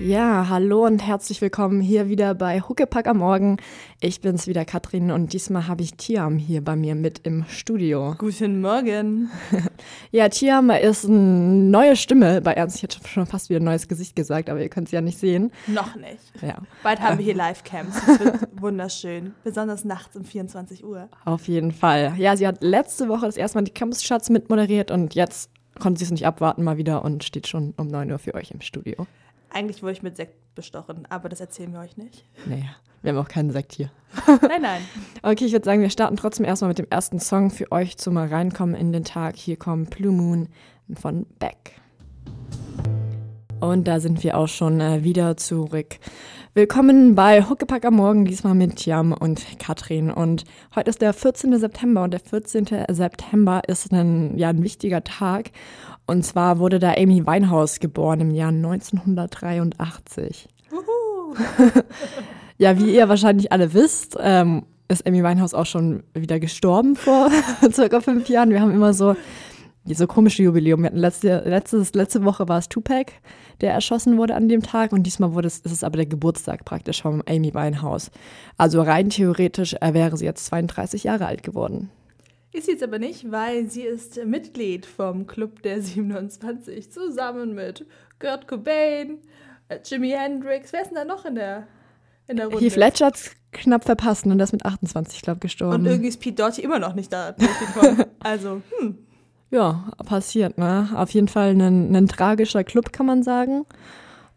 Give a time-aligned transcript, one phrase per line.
[0.00, 3.56] Ja, hallo und herzlich willkommen hier wieder bei Huckepack am Morgen.
[4.00, 8.14] Ich bin's wieder, Katrin, und diesmal habe ich Tiam hier bei mir mit im Studio.
[8.18, 9.30] Guten Morgen.
[10.10, 12.76] ja, Tiam ist eine neue Stimme bei Ernst.
[12.76, 15.18] Ich hätte schon fast wieder ein neues Gesicht gesagt, aber ihr könnt es ja nicht
[15.18, 15.50] sehen.
[15.66, 16.42] Noch nicht.
[16.42, 16.58] Ja.
[16.82, 17.94] Bald haben wir hier Livecams.
[18.06, 19.32] Das wird wunderschön.
[19.44, 21.08] Besonders nachts um 24 Uhr.
[21.24, 22.12] Auf jeden Fall.
[22.18, 26.04] Ja, sie hat letzte Woche das erste Mal die Campus-Charts mitmoderiert und jetzt konnte sie
[26.04, 29.06] es nicht abwarten mal wieder und steht schon um 9 Uhr für euch im Studio.
[29.56, 32.26] Eigentlich wurde ich mit Sekt bestochen, aber das erzählen wir euch nicht.
[32.44, 32.66] Nee,
[33.00, 33.90] wir haben auch keinen Sekt hier.
[34.42, 34.82] nein, nein.
[35.22, 38.12] Okay, ich würde sagen, wir starten trotzdem erstmal mit dem ersten Song für euch zum
[38.12, 39.36] mal reinkommen in den Tag.
[39.36, 40.48] Hier kommt Blue Moon
[40.94, 41.80] von Beck.
[43.58, 46.00] Und da sind wir auch schon äh, wieder zurück.
[46.52, 50.10] Willkommen bei Huckepack am Morgen, diesmal mit Jan und Katrin.
[50.10, 50.44] Und
[50.74, 51.58] heute ist der 14.
[51.58, 52.66] September und der 14.
[52.90, 55.50] September ist ein, ja, ein wichtiger Tag.
[56.06, 60.48] Und zwar wurde da Amy Winehouse geboren im Jahr 1983.
[62.58, 67.30] ja, wie ihr wahrscheinlich alle wisst, ähm, ist Amy Winehouse auch schon wieder gestorben vor
[67.72, 68.50] circa fünf Jahren.
[68.50, 69.16] Wir haben immer so
[69.94, 70.80] so komische Jubiläum.
[70.80, 73.12] Wir hatten letzte, letztes, letzte Woche war es Tupac,
[73.60, 76.64] der erschossen wurde an dem Tag und diesmal wurde es, ist es aber der Geburtstag
[76.64, 78.10] praktisch von Amy Winehouse.
[78.56, 81.90] Also rein theoretisch wäre sie jetzt 32 Jahre alt geworden.
[82.52, 87.86] Ist sie jetzt aber nicht, weil sie ist Mitglied vom Club der 27 zusammen mit
[88.18, 89.18] Kurt Cobain,
[89.68, 90.72] äh, Jimi Hendrix.
[90.72, 91.66] Wer ist denn da noch in der,
[92.28, 92.64] in der Runde?
[92.64, 93.18] Heath Ledger hat
[93.52, 95.80] knapp verpasst und das mit 28, glaube ich, gestorben.
[95.80, 98.04] Und irgendwie ist Pete Doherty immer noch nicht da durchgekommen.
[98.20, 98.98] also, hm.
[99.50, 100.88] Ja, passiert, ne?
[100.94, 103.64] Auf jeden Fall ein, ein tragischer Club, kann man sagen.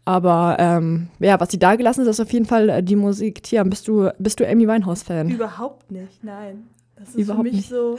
[0.04, 3.42] Aber ähm, ja, was sie da gelassen ist, ist auf jeden Fall äh, die Musik.
[3.42, 5.28] Tia, bist du, bist du Amy Winehouse-Fan?
[5.28, 6.68] Überhaupt nicht, nein.
[7.00, 7.68] Das ist Überhaupt für mich nicht.
[7.70, 7.98] so.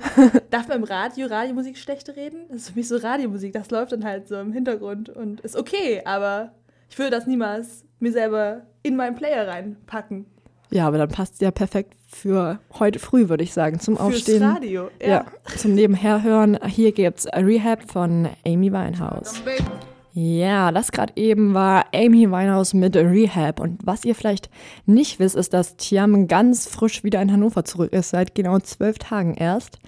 [0.52, 2.42] Darf man im Radio Radiomusik schlecht reden?
[2.50, 3.52] Das ist für mich so Radiomusik.
[3.52, 6.52] Das läuft dann halt so im Hintergrund und ist okay, aber
[6.90, 10.26] ich würde das niemals mir selber in meinen Player reinpacken.
[10.70, 14.44] Ja, aber dann passt ja perfekt für heute früh, würde ich sagen, zum Fürs Aufstehen.
[14.44, 15.08] Radio, ja.
[15.08, 15.26] Ja,
[15.58, 16.58] zum Nebenherhören.
[16.68, 19.42] Hier gibt's Rehab von Amy Winehouse.
[20.14, 23.60] Ja, das gerade eben war Amy Winehouse mit Rehab.
[23.60, 24.50] Und was ihr vielleicht
[24.86, 29.00] nicht wisst, ist, dass Tiam ganz frisch wieder in Hannover zurück ist, seit genau zwölf
[29.00, 29.80] Tagen erst.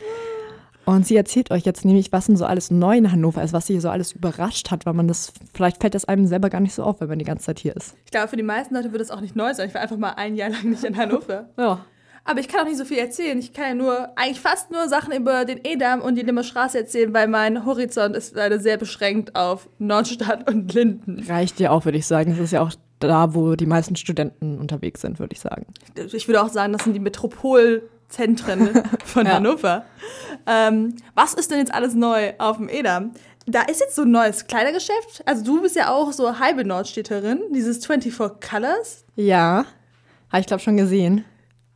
[0.86, 3.68] Und sie erzählt euch jetzt nämlich, was denn so alles neu in Hannover ist, was
[3.68, 6.74] sie so alles überrascht hat, weil man das, vielleicht fällt das einem selber gar nicht
[6.74, 7.96] so auf, wenn man die ganze Zeit hier ist.
[8.06, 9.70] Ich glaube, für die meisten Leute wird es auch nicht neu sein.
[9.70, 11.50] Ich war einfach mal ein Jahr lang nicht in Hannover.
[11.58, 11.86] Ja.
[12.26, 13.38] Aber ich kann auch nicht so viel erzählen.
[13.38, 16.78] Ich kann ja nur, eigentlich fast nur Sachen über den Edam und die Limmer Straße
[16.78, 21.22] erzählen, weil mein Horizont ist leider sehr beschränkt auf Nordstadt und Linden.
[21.28, 22.32] Reicht dir auch, würde ich sagen.
[22.32, 25.66] Das ist ja auch da, wo die meisten Studenten unterwegs sind, würde ich sagen.
[26.14, 28.70] Ich würde auch sagen, das sind die Metropolzentren
[29.06, 29.34] von Ja.
[29.34, 29.84] Hannover.
[30.48, 33.12] Ähm, was ist denn jetzt alles neu auf dem Edam?
[33.46, 35.24] Da ist jetzt so ein neues Kleidergeschäft.
[35.26, 37.42] Also du bist ja auch so halbe Nordstädterin.
[37.54, 39.04] Dieses 24 Colors.
[39.18, 39.66] Ja,
[40.32, 41.26] habe ich glaube schon gesehen.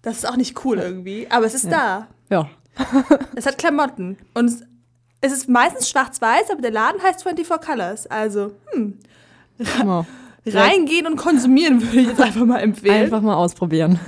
[0.02, 1.28] Das ist auch nicht cool irgendwie.
[1.30, 2.08] Aber es ist da.
[2.30, 2.50] Ja.
[3.36, 4.18] Es hat Klamotten.
[4.36, 4.52] Und
[5.22, 8.06] es, ist meistens schwarz-weiß, aber der Laden heißt 24 Colors.
[8.08, 9.00] Also, hm,
[9.84, 10.06] Ja.
[10.46, 13.06] reingehen und konsumieren würde ich jetzt einfach mal empfehlen.
[13.06, 14.00] Einfach mal ausprobieren.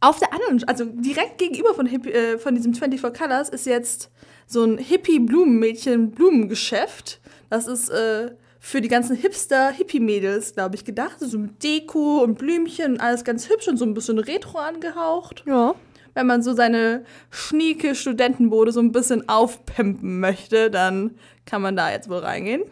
[0.00, 4.10] Auf der anderen, also direkt gegenüber von, Hippie, äh, von diesem 24 Colors ist jetzt
[4.46, 7.20] so ein Hippie-Blumenmädchen-Blumengeschäft.
[7.48, 8.32] Das ist äh,
[8.66, 11.16] für die ganzen Hipster-Hippie-Mädels, glaube ich, gedacht.
[11.20, 15.44] So mit Deko und Blümchen und alles ganz hübsch und so ein bisschen retro angehaucht.
[15.46, 15.74] Ja.
[16.14, 21.10] Wenn man so seine schnieke Studentenbode so ein bisschen aufpimpen möchte, dann
[21.44, 22.62] kann man da jetzt wohl reingehen.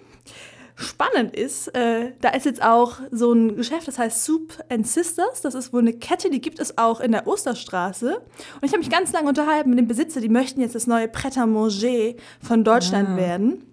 [0.76, 5.42] Spannend ist, äh, da ist jetzt auch so ein Geschäft, das heißt Soup and Sisters.
[5.42, 8.16] Das ist wohl eine Kette, die gibt es auch in der Osterstraße.
[8.16, 11.08] Und ich habe mich ganz lange unterhalten mit dem Besitzer, die möchten jetzt das neue
[11.08, 13.16] Pret-à-Manger von Deutschland Ah.
[13.18, 13.66] werden.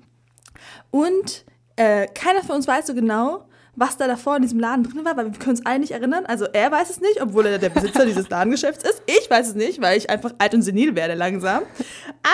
[0.91, 1.45] Und
[1.79, 3.45] äh, keiner von uns weiß so genau,
[3.75, 6.25] was da davor in diesem Laden drin war, weil wir können uns alle nicht erinnern.
[6.25, 9.01] Also er weiß es nicht, obwohl er der Besitzer dieses Ladengeschäfts ist.
[9.05, 11.63] Ich weiß es nicht, weil ich einfach alt und senil werde langsam.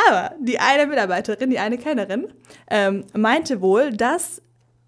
[0.09, 2.27] Aber die eine Mitarbeiterin, die eine Kellnerin,
[2.71, 4.41] ähm, meinte wohl, dass,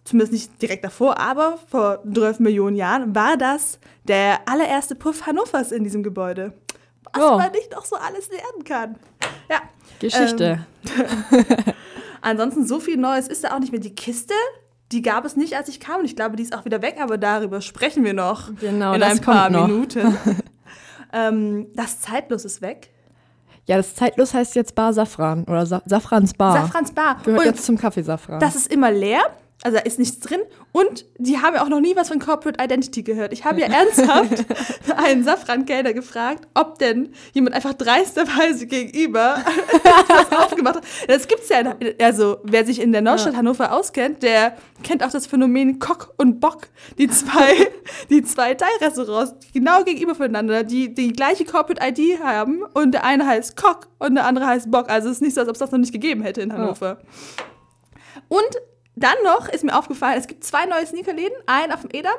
[0.03, 5.71] zumindest nicht direkt davor, aber vor 12 Millionen Jahren, war das der allererste Puff Hannovers
[5.71, 6.53] in diesem Gebäude.
[7.13, 7.37] Was Ja.
[7.37, 8.95] man nicht noch so alles lernen kann.
[9.49, 9.61] Ja.
[9.99, 10.65] Geschichte.
[12.29, 13.79] Ansonsten so viel Neues ist da auch nicht mehr.
[13.81, 14.33] Die Kiste,
[14.91, 15.99] die gab es nicht, als ich kam.
[15.99, 18.99] Und ich glaube, die ist auch wieder weg, aber darüber sprechen wir noch Genau, in
[18.99, 19.49] das ein paar.
[19.49, 20.17] Minuten.
[21.13, 22.89] ähm, das Zeitlos ist weg.
[23.65, 26.53] ja, das Zeitlos heißt jetzt Bar Safran oder Sa Safrans Bar.
[26.53, 27.17] Safrans Bar.
[27.23, 28.39] Gehört Und jetzt zum Kaffee Safran.
[28.39, 29.21] das ist immer leer.
[29.63, 30.39] Also da ist nichts drin.
[30.71, 33.33] Und die haben ja auch noch nie was von Corporate Identity gehört.
[33.33, 34.45] Ich habe ja ernsthaft
[34.95, 39.43] einen Safran-Kellner gefragt, ob denn jemand einfach dreisterweise gegenüber
[40.07, 40.83] das aufgemacht hat.
[41.07, 43.39] Das gibt's ja, also wer sich in der Nordstadt Ja.
[43.39, 46.67] Hannover auskennt, der kennt auch das Phänomen Kock und Bock.
[46.99, 47.71] Die zwei,
[48.11, 53.03] die zwei Thai-Restaurants, die genau gegenüber voneinander, die die gleiche Corporate ID haben und der
[53.03, 54.89] eine heißt Kock und der andere heißt Bock.
[54.89, 56.99] Also es ist nicht so, als ob es das noch nicht gegeben hätte in Hannover.
[58.29, 58.57] Und
[58.97, 62.15] dann noch ist mir aufgefallen, es gibt zwei neue Sneakerläden, einen auf dem Edam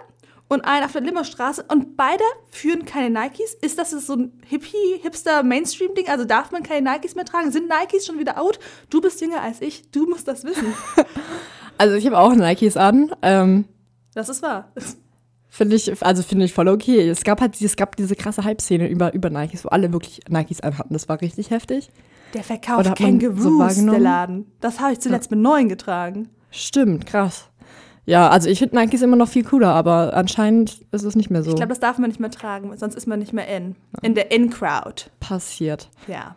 [0.49, 3.55] und einen auf der Limmerstraße und beide führen keine Nikes.
[3.61, 6.09] Ist das so ein Hippie, Hipster, Mainstream-Ding?
[6.09, 7.51] Also darf man keine Nikes mehr tragen?
[7.53, 8.59] Sind Nikes schon wieder out?
[8.91, 10.73] Du bist jünger als ich, du musst das wissen.
[11.81, 13.15] Also ich habe auch Nikes an.
[13.23, 13.65] Ähm,
[14.13, 14.73] Das ist wahr.
[15.49, 17.09] finde ich, also finde ich voll okay.
[17.09, 20.61] Es gab halt, es gab diese krasse Hype-Szene über, über Nikes, wo alle wirklich Nikes
[20.61, 20.93] anhatten.
[20.93, 21.91] Das war richtig heftig.
[22.35, 24.01] Der verkauft man so der?
[24.01, 24.51] Laden.
[24.61, 26.31] Das habe ich zuletzt mit neun getragen.
[26.51, 27.49] Stimmt, krass.
[28.07, 31.43] Ja, also ich finde Nikes immer noch viel cooler, aber anscheinend ist es nicht mehr
[31.43, 33.77] so Ich glaube, das darf man nicht mehr tragen, sonst ist man nicht mehr in.
[34.01, 35.05] In der In-Crowd.
[35.21, 35.91] passiert.
[36.07, 36.35] Ja.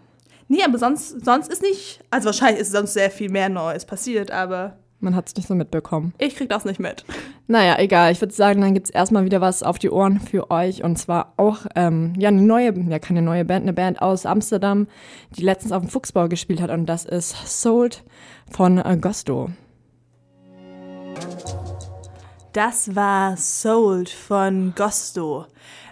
[0.50, 4.32] Nee, aber sonst, sonst ist nicht, also wahrscheinlich ist sonst sehr viel mehr Neues passiert,
[4.32, 6.14] aber Man hat es nicht so mitbekommen.
[6.18, 7.06] ich krieg das nicht mit.
[7.48, 8.12] Naja, egal.
[8.12, 10.84] Ich würde sagen, dann gibt es erstmal wieder was auf die Ohren für euch.
[10.84, 14.88] Und zwar auch, ähm, ja, eine neue, ja, keine neue Band, eine Band aus Amsterdam,
[15.38, 16.70] die letztens auf dem Fuchsbau gespielt hat.
[16.70, 18.04] Und das ist Sold
[18.50, 19.50] von äh, Gusto.
[22.54, 25.46] Das war Sold von Gusto.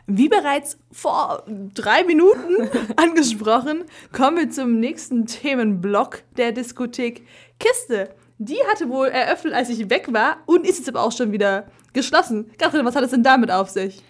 [0.08, 7.26] Wie bereits vor drei Minuten angesprochen, kommen wir zum nächsten Themenblock der Diskothek
[7.60, 8.10] Kiste.
[8.40, 11.66] Die hatte wohl eröffnet, als ich weg war und ist jetzt aber auch schon wieder
[11.94, 12.52] geschlossen.
[12.58, 14.04] Katrin, was hat es denn damit auf sich?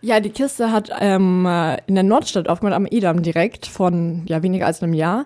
[0.00, 4.42] Ja, die Kiste hat ähm, äh, in der Nordstadt aufgemacht, am Edam direkt, von ja,
[4.42, 5.22] weniger als einem Jahr.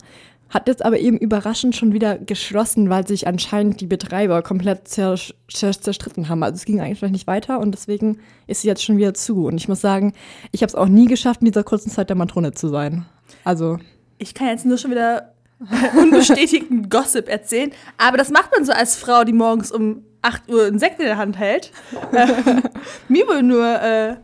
[0.48, 5.16] Hat jetzt aber eben überraschend schon wieder geschlossen, weil sich anscheinend die Betreiber komplett zer
[5.52, 6.42] zer zerstritten haben.
[6.44, 9.46] Also es ging eigentlich nicht weiter und deswegen ist sie jetzt schon wieder zu.
[9.46, 10.12] Und ich muss sagen,
[10.52, 13.04] ich habe es auch nie geschafft, in dieser kurzen Zeit der Matrone zu sein.
[13.42, 13.78] Also,
[14.18, 15.32] Ich kann jetzt nur schon wieder
[16.00, 20.66] unbestätigten Gossip erzählen, aber das macht man so als Frau, die morgens um 8 Uhr
[20.66, 21.72] einen Sekt in der Hand hält.
[22.12, 22.26] Äh,
[23.08, 24.16] mir wurde nur äh,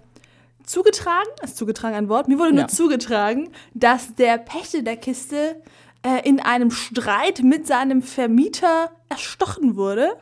[0.64, 2.68] zugetragen, ist zugetragen ein Wort, mir wurde nur Ja.
[2.68, 5.56] zugetragen, dass der Pächter der Kiste
[6.02, 10.16] äh, in einem Streit mit seinem Vermieter erstochen wurde.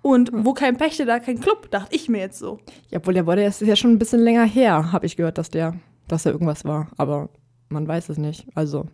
[0.00, 2.58] Und wo kein Pächter, da kein Club, dachte ich mir jetzt so.
[2.90, 5.38] ja, obwohl der wurde, es ist ja schon ein bisschen länger her, habe ich gehört,
[5.38, 5.74] dass der,
[6.06, 6.88] dass da irgendwas war.
[6.96, 7.30] Aber
[7.68, 8.46] man weiß es nicht.
[8.54, 8.86] Also,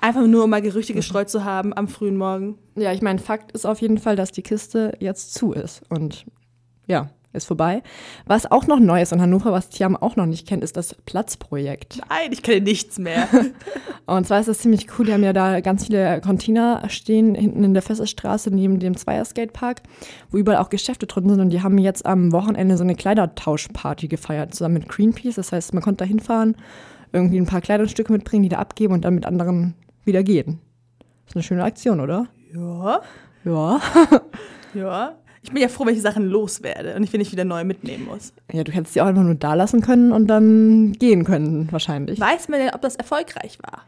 [0.00, 2.58] Einfach nur, um mal Gerüchte gestreut zu haben am frühen Morgen.
[2.76, 5.82] Ja, ich meine, Fakt ist auf jeden Fall, dass die Kiste jetzt zu ist.
[5.88, 6.26] Und
[6.86, 7.82] ja, ist vorbei.
[8.26, 10.94] Was auch noch neu ist in Hannover, was Tiam auch noch nicht kennt, ist das
[11.06, 12.00] Platzprojekt.
[12.08, 13.28] Nein, ich kenne nichts mehr.
[14.06, 15.06] Und zwar ist das ziemlich cool.
[15.06, 19.82] Die haben ja da ganz viele Container stehen hinten in der Fesselstraße neben dem Zweier-Skatepark,
[20.30, 21.40] wo überall auch Geschäfte drin sind.
[21.40, 25.36] Und die haben jetzt am Wochenende so eine Kleidertauschparty gefeiert, zusammen mit Greenpeace.
[25.36, 26.56] Das heißt, man konnte da hinfahren,
[27.12, 29.74] irgendwie ein paar Kleidungsstücke mitbringen, die da abgeben und dann mit anderen
[30.04, 30.60] wieder gehen.
[31.26, 32.26] ist eine schöne Aktion, oder?
[32.54, 33.00] ja.
[33.44, 33.80] Ja.
[34.74, 35.14] Ja.
[35.42, 38.06] Ich bin ja froh, wenn ich Sachen loswerde und ich will nicht wieder neu mitnehmen
[38.06, 38.32] muss.
[38.52, 42.20] Ja, du hättest sie auch einfach nur da lassen können und dann gehen können, wahrscheinlich.
[42.20, 43.82] Weiß man denn, ob das erfolgreich war?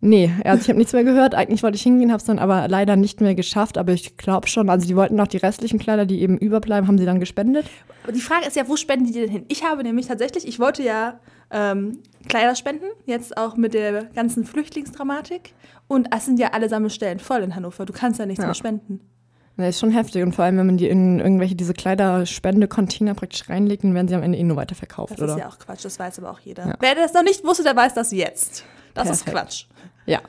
[0.00, 1.34] Nee, also ich habe nichts mehr gehört.
[1.34, 3.78] Eigentlich wollte ich hingehen, habe es dann aber leider nicht mehr geschafft.
[3.78, 6.98] Aber ich glaube schon, also die wollten noch die restlichen Kleider, die eben überbleiben, haben
[6.98, 7.66] sie dann gespendet.
[8.02, 9.44] Aber die Frage ist ja, wo spenden die denn hin?
[9.48, 11.18] Ich habe nämlich tatsächlich, ich wollte ja
[11.50, 15.54] ähm, Kleider spenden, jetzt auch mit der ganzen Flüchtlingsdramatik.
[15.88, 17.86] Und es sind ja alle Sammelstellen voll in Hannover.
[17.86, 18.48] Du kannst ja nichts Ja.
[18.48, 19.00] mehr spenden.
[19.56, 20.22] Das ist schon heftig.
[20.22, 24.14] Und vor allem, wenn man die in irgendwelche diese Kleiderspende-Container praktisch reinlegt, dann werden sie
[24.14, 25.32] am Ende eh nur weiterverkauft, Das oder?
[25.34, 26.66] ist ja auch Quatsch, das weiß aber auch jeder.
[26.66, 26.74] Ja.
[26.80, 28.64] Wer das noch nicht wusste, der weiß das jetzt.
[28.92, 29.46] Das ist Perfekt.
[29.46, 29.64] Quatsch.
[30.04, 30.20] Ja.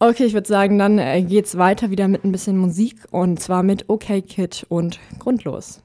[0.00, 3.62] Okay, ich würde sagen, dann äh, geht's weiter wieder mit ein bisschen Musik und zwar
[3.62, 5.80] mit OK Kid und Grundlos.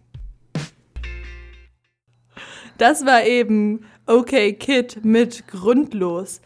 [2.78, 6.42] Das war eben Okay Kid mit Grundlos.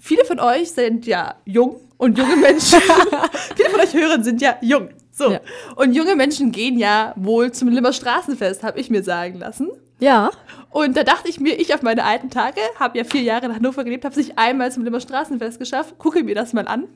[0.00, 2.80] Viele von euch sind ja jung und junge Menschen.
[3.56, 4.88] viele von euch Hörern sind ja jung.
[5.22, 5.32] So.
[5.32, 5.40] Ja.
[5.76, 9.70] Und junge Menschen gehen ja wohl zum Limmer Straßenfest, habe ich mir sagen lassen.
[9.98, 10.30] Ja.
[10.70, 13.54] Und da dachte ich mir, ich auf meine alten Tage, habe ja vier Jahre in
[13.54, 16.88] Hannover gelebt, habe es nicht einmal zum Limmer Straßenfest geschafft, gucke mir das mal an.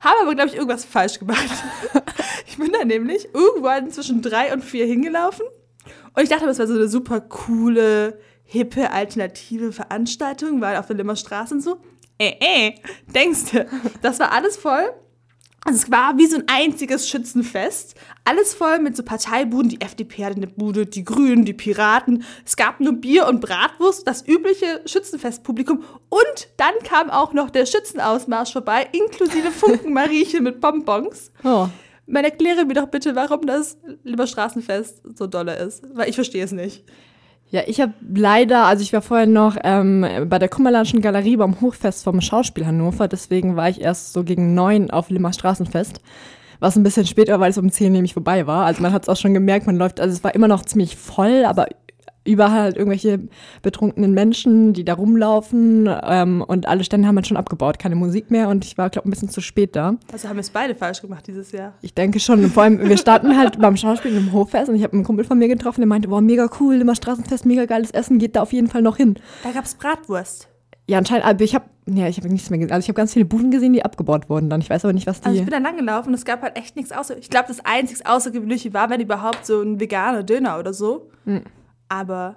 [0.00, 1.50] Habe aber, glaube ich, irgendwas falsch gemacht.
[2.46, 5.44] ich bin da nämlich irgendwann zwischen drei und vier hingelaufen
[6.16, 10.96] und ich dachte, das wäre so eine super coole, hippe, alternative Veranstaltung, weil auf der
[10.96, 11.76] Limmer Straße und so.
[12.18, 12.74] Äh, äh,
[13.06, 13.66] denkst du,
[14.00, 14.88] das war alles voll?
[15.66, 17.96] Also es war wie so ein einziges Schützenfest.
[18.24, 19.68] Alles voll mit so Parteibuden.
[19.68, 22.22] Die FDP hatte eine Bude, die Grünen, die Piraten.
[22.44, 25.82] Es gab nur Bier und Bratwurst, das übliche Schützenfestpublikum.
[26.08, 31.32] Und dann kam auch noch der Schützenausmarsch vorbei, inklusive Funkenmariechen mit Bonbons.
[31.42, 31.66] Oh.
[32.06, 35.82] Man erkläre mir doch bitte, warum das Limmerstraßenfest so dolle ist.
[35.92, 36.84] Weil ich verstehe es nicht.
[37.50, 41.60] Ja, ich habe leider, also ich war vorher noch ähm, bei der Kummerlandschen Galerie beim
[41.60, 46.00] Hochfest vom Schauspiel Hannover, deswegen war ich erst so gegen neun auf Limmer Straßenfest.
[46.58, 48.64] Was ein bisschen später, weil es um zehn nämlich vorbei war.
[48.64, 50.96] Also man hat es auch schon gemerkt, man läuft, also es war immer noch ziemlich
[50.96, 51.68] voll, aber
[52.26, 53.20] überall halt irgendwelche
[53.62, 58.30] betrunkenen Menschen, die da rumlaufen ähm, und alle Stände haben halt schon abgebaut, keine Musik
[58.30, 59.96] mehr und ich war, glaube ein bisschen zu spät da.
[60.12, 61.74] Also haben wir es beide falsch gemacht dieses Jahr.
[61.82, 62.44] Ich denke schon.
[62.44, 65.24] Und vor allem, wir starten halt beim Schauspiel im Hochfest und ich habe einen Kumpel
[65.24, 68.42] von mir getroffen, der meinte, boah, mega cool, immer Straßenfest, mega geiles Essen, geht da
[68.42, 69.14] auf jeden Fall noch hin.
[69.42, 70.48] Da gab es Bratwurst.
[70.88, 72.72] Ja, anscheinend, aber ich habe ja, ich habe nichts mehr gesehen.
[72.72, 74.60] Also ich habe ganz viele Buden gesehen, die abgebaut wurden dann.
[74.60, 75.28] Ich weiß aber nicht, was die.
[75.28, 77.16] Also ich bin da lang gelaufen und es gab halt echt nichts außer.
[77.18, 81.10] Ich glaube, das einzig Außergewöhnliche war, wenn überhaupt so ein veganer Döner oder so.
[81.24, 81.42] Mhm.
[81.88, 82.36] Aber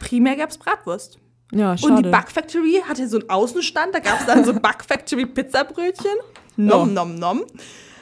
[0.00, 1.18] primär gab es Bratwurst.
[1.52, 1.92] ja, schade.
[1.94, 5.26] Und die Bug Factory hatte so einen Außenstand, da gab es dann so Bug Factory
[5.26, 6.12] Pizzabrötchen.
[6.56, 6.94] Nom, Ja.
[7.04, 7.44] nom, nom.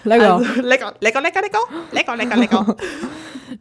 [0.05, 0.35] Lecker.
[0.37, 1.59] Also lecker, lecker, lecker, lecker,
[1.93, 2.77] lecker, lecker, lecker.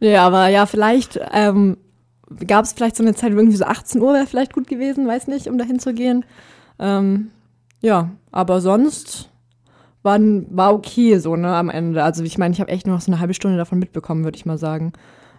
[0.00, 1.76] Ja, aber ja, vielleicht ähm,
[2.46, 5.06] gab es vielleicht so eine Zeit, wo irgendwie so 18 Uhr wäre vielleicht gut gewesen,
[5.06, 6.24] weiß nicht, um dahin zu gehen.
[6.78, 7.30] Ähm,
[7.80, 9.30] ja, aber sonst
[10.02, 12.02] war, war okay so, ne, am Ende.
[12.02, 14.36] Also ich meine, ich habe echt nur noch so eine halbe Stunde davon mitbekommen, würde
[14.36, 14.92] ich mal sagen.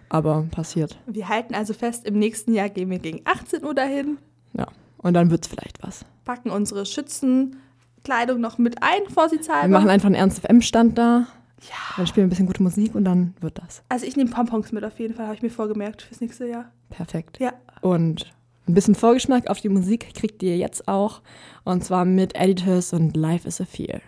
[0.08, 0.98] Aber passiert.
[1.06, 4.18] Wir halten also fest, im nächsten Jahr gehen wir gegen 18 Uhr dahin,
[4.52, 4.66] Ja.
[4.98, 6.04] Und dann wird's vielleicht was.
[6.24, 9.68] packen unsere Schützenkleidung noch mit ein, Wir vorsichtshalber.
[9.68, 11.26] machen einfach einen Ernst FM-Stand da.
[11.62, 11.74] Ja.
[11.96, 13.82] Dann spielen wir ein bisschen gute Musik und dann wird das.
[13.88, 16.66] Also ich nehme Pompons mit auf jeden Fall, habe ich mir vorgemerkt fürs nächste Jahr.
[16.90, 17.38] Perfekt.
[17.40, 17.52] Ja.
[17.80, 18.32] Und
[18.68, 21.22] ein bisschen Vorgeschmack auf die Musik kriegt ihr jetzt auch.
[21.64, 24.00] Und zwar mit Editors und Life is a Fear.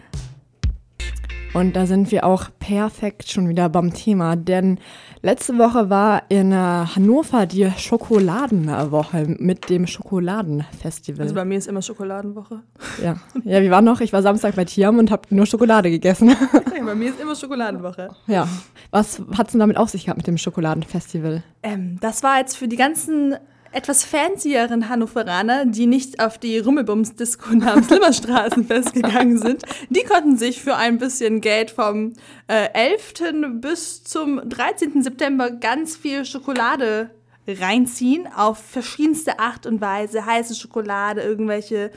[1.55, 4.79] Und da sind wir auch perfekt schon wieder beim Thema, denn
[5.23, 11.23] letzte Woche war in äh, Hannover die Schokoladenwoche mit dem Schokoladenfestival.
[11.23, 12.63] Also bei mir ist immer Schokoladenwoche.
[13.03, 13.17] ja.
[13.45, 14.01] ja, wie war noch?
[14.01, 16.35] Ich war Samstag bei Tiam und habe nur Schokolade gegessen.
[16.79, 18.09] Ja, bei mir ist immer Schokoladenwoche.
[18.29, 18.47] ja.
[18.91, 21.43] Was hat's denn damit auf sich gehabt mit dem Schokoladenfestival?
[21.63, 23.35] Ähm, das war jetzt für die ganzen
[23.73, 29.63] etwas fancieren Hannoveraner, die nicht auf die Rummelbums-Disco namens Limmerstraßenfest gegangen sind.
[29.91, 32.15] Die konnten sich für ein bisschen Geld vom
[32.47, 33.61] äh, 11.
[33.61, 35.03] bis zum 13.
[35.03, 37.11] September ganz viel Schokolade
[37.47, 40.27] reinziehen auf verschiedenste Art und Weise.
[40.27, 41.91] Heiße Schokolade, irgendwelche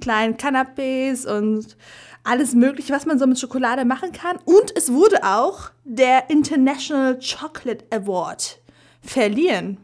[0.00, 1.76] kleinen Canapés und
[2.24, 4.38] alles Mögliche, was man so mit Schokolade machen kann.
[4.44, 8.60] Und es wurde auch der International Chocolate Award
[9.00, 9.78] verliehen.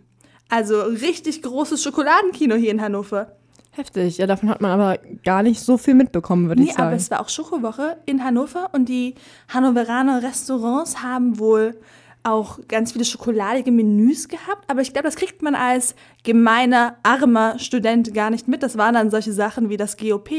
[0.54, 3.32] Also richtig großes Schokoladenkino hier in Hannover.
[3.72, 4.18] Heftig.
[4.18, 6.86] Ja, davon hat man aber gar nicht so viel mitbekommen, würde Nee, ich sagen.
[6.88, 9.16] aber es war auch Schokowoche in Hannover und die
[9.48, 11.74] Hannoveraner Restaurants haben wohl
[12.22, 17.58] auch ganz viele schokoladige Menüs gehabt, aber ich glaube, das kriegt man als gemeiner, armer
[17.58, 18.62] Student gar nicht mit.
[18.62, 20.30] Das waren dann solche Sachen wie das GOP,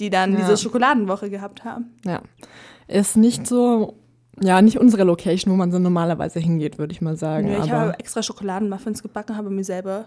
[0.00, 0.40] die dann Ja.
[0.40, 1.94] diese Schokoladenwoche gehabt haben.
[2.04, 2.22] Ja.
[2.88, 3.94] Ist nicht so,
[4.40, 7.50] ja, nicht unsere Location, wo man so normalerweise hingeht, würde ich mal sagen.
[7.50, 10.06] Ja, ich habe extra Schokoladenmuffins gebacken, habe mir selber,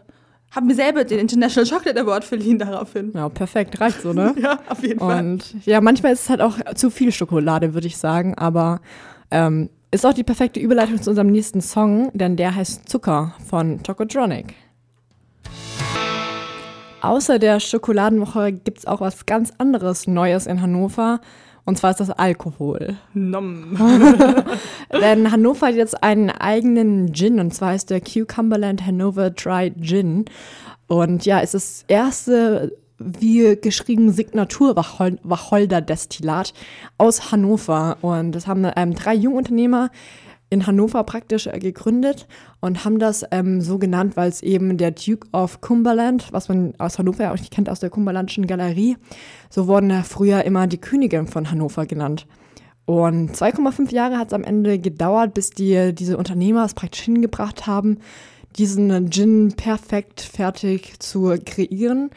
[0.51, 3.12] habe mir selber den International Chocolate Award verliehen daraufhin.
[3.13, 4.36] ja, perfekt, reicht so, ne?
[4.39, 5.19] Ja, auf jeden Fall.
[5.19, 8.81] Und ja, manchmal ist es halt auch zu viel Schokolade, würde ich sagen, aber
[9.31, 13.81] ähm, ist auch die perfekte Überleitung zu unserem nächsten Song, denn der heißt Zucker von
[13.84, 14.53] Chocotronic.
[17.01, 21.22] Außer der Schokoladenwoche gibt es auch was ganz anderes Neues in Hannover.
[21.67, 22.95] Und zwar ist das Alkohol.
[23.13, 23.75] Nom.
[25.01, 30.24] Denn Hannover hat jetzt einen eigenen Gin und zwar heißt der Cucumberland Hanover Dry Gin.
[30.88, 36.53] Und ja, es ist das erste, wie geschrieben, Signatur-Wacholder-Destillat
[36.97, 37.97] aus Hannover.
[38.00, 39.89] Und das haben ähm, drei Jungunternehmer
[40.49, 42.27] in Hannover praktisch äh, gegründet
[42.59, 46.73] und haben das ähm, so genannt, weil es eben der Duke of Cumberland, was man
[46.77, 48.97] aus Hannover ja auch nicht kennt, aus der Cumberlandschen Galerie,
[49.49, 52.27] so wurden ja früher immer die Königin von Hannover genannt.
[52.85, 57.67] Und 2,5 Jahre hat es am Ende gedauert, bis die, diese Unternehmer es praktisch hingebracht
[57.67, 57.97] haben,
[58.57, 62.09] diesen Gin perfekt fertig zu kreieren.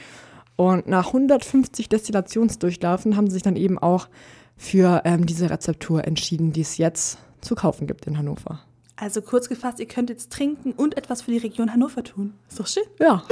[0.55, 4.09] Und nach 150 Destillationsdurchlaufen haben sie sich dann eben auch
[4.57, 8.61] für ähm, diese Rezeptur entschieden, die es jetzt zu kaufen gibt in Hannover.
[8.97, 12.35] Also kurz gefasst, ihr könnt jetzt trinken und etwas für die Region Hannover tun.
[12.51, 12.83] Ist doch schön.
[12.99, 13.23] Ja,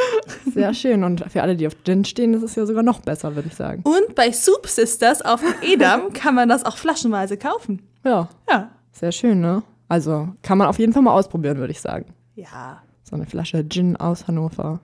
[0.55, 1.05] sehr schön.
[1.05, 3.55] Und für alle, die auf Gin stehen, ist es ja sogar noch besser, würde ich
[3.55, 3.83] sagen.
[3.85, 7.83] Und bei Soup Sisters auf dem Edam kann man das auch flaschenweise kaufen.
[8.03, 8.71] Ja, Ja.
[8.93, 9.63] sehr schön, ne?
[9.89, 12.07] Also kann man auf jeden Fall mal ausprobieren, würde ich sagen.
[12.35, 12.83] Ja.
[13.05, 14.81] So eine Flasche Gin aus Hannover.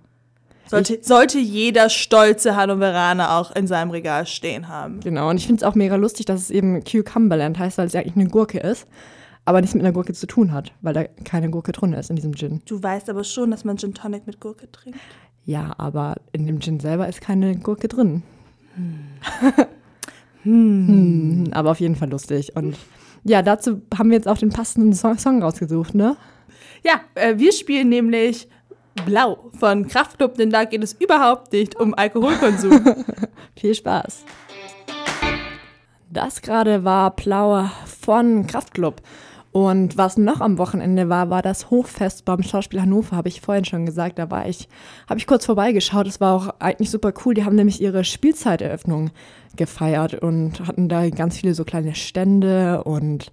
[0.66, 5.00] Sollte, sollte jeder stolze Hannoveraner auch in seinem Regal stehen haben.
[5.00, 7.92] Genau, und ich finde es auch mega lustig, dass es eben Cucumberland heißt, weil es
[7.92, 8.86] ja eigentlich eine Gurke ist,
[9.44, 12.16] aber nichts mit einer Gurke zu tun hat, weil da keine Gurke drin ist in
[12.16, 12.62] diesem Gin.
[12.66, 14.98] Du weißt aber schon, dass man Gin Tonic mit Gurke trinkt.
[15.44, 18.22] Ja, aber in dem Gin selber ist keine Gurke drin.
[18.74, 19.00] Hm.
[20.44, 22.54] Hm, aber auf jeden Fall lustig.
[22.54, 22.76] Und
[23.24, 26.16] Ja, dazu haben wir jetzt auch den passenden Song, Song rausgesucht, ne?
[26.84, 28.48] Ja, äh, wir spielen nämlich
[29.06, 32.94] Blau von Kraftklub, denn da geht es überhaupt nicht um Alkoholkonsum.
[33.56, 34.24] Viel Spaß.
[36.10, 39.02] Das gerade war Blau von Kraftklub.
[39.54, 43.64] Und was noch am Wochenende war, war das Hochfest beim Schauspiel Hannover, habe ich vorhin
[43.64, 44.18] schon gesagt.
[44.18, 44.68] Da war ich,
[45.08, 46.08] habe ich kurz vorbeigeschaut.
[46.08, 47.34] Das war auch eigentlich super cool.
[47.34, 49.10] Die haben nämlich ihre Spielzeiteröffnung
[49.54, 53.30] gefeiert und hatten da ganz viele so kleine Stände und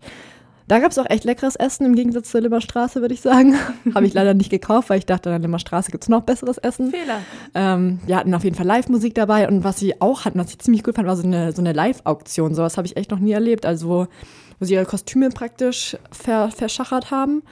[0.72, 3.56] da gab es auch echt leckeres Essen im Gegensatz zur Limmerstraße, würde ich sagen.
[3.94, 6.58] Habe ich leider nicht gekauft, weil ich dachte, an der Limmerstraße gibt es noch besseres
[6.60, 6.92] Essen.
[6.92, 7.20] Fehler.
[7.54, 10.60] Ähm, wir hatten auf jeden Fall Live-Musik dabei und was sie auch hatten, was ich
[10.60, 12.56] ziemlich gut fand, war so eine, so eine Live-Auktion.
[12.56, 13.66] Sowas habe ich echt noch nie erlebt.
[13.66, 14.08] Also, wo,
[14.62, 17.44] sie ihre Kostüme praktisch ver, verschachert haben.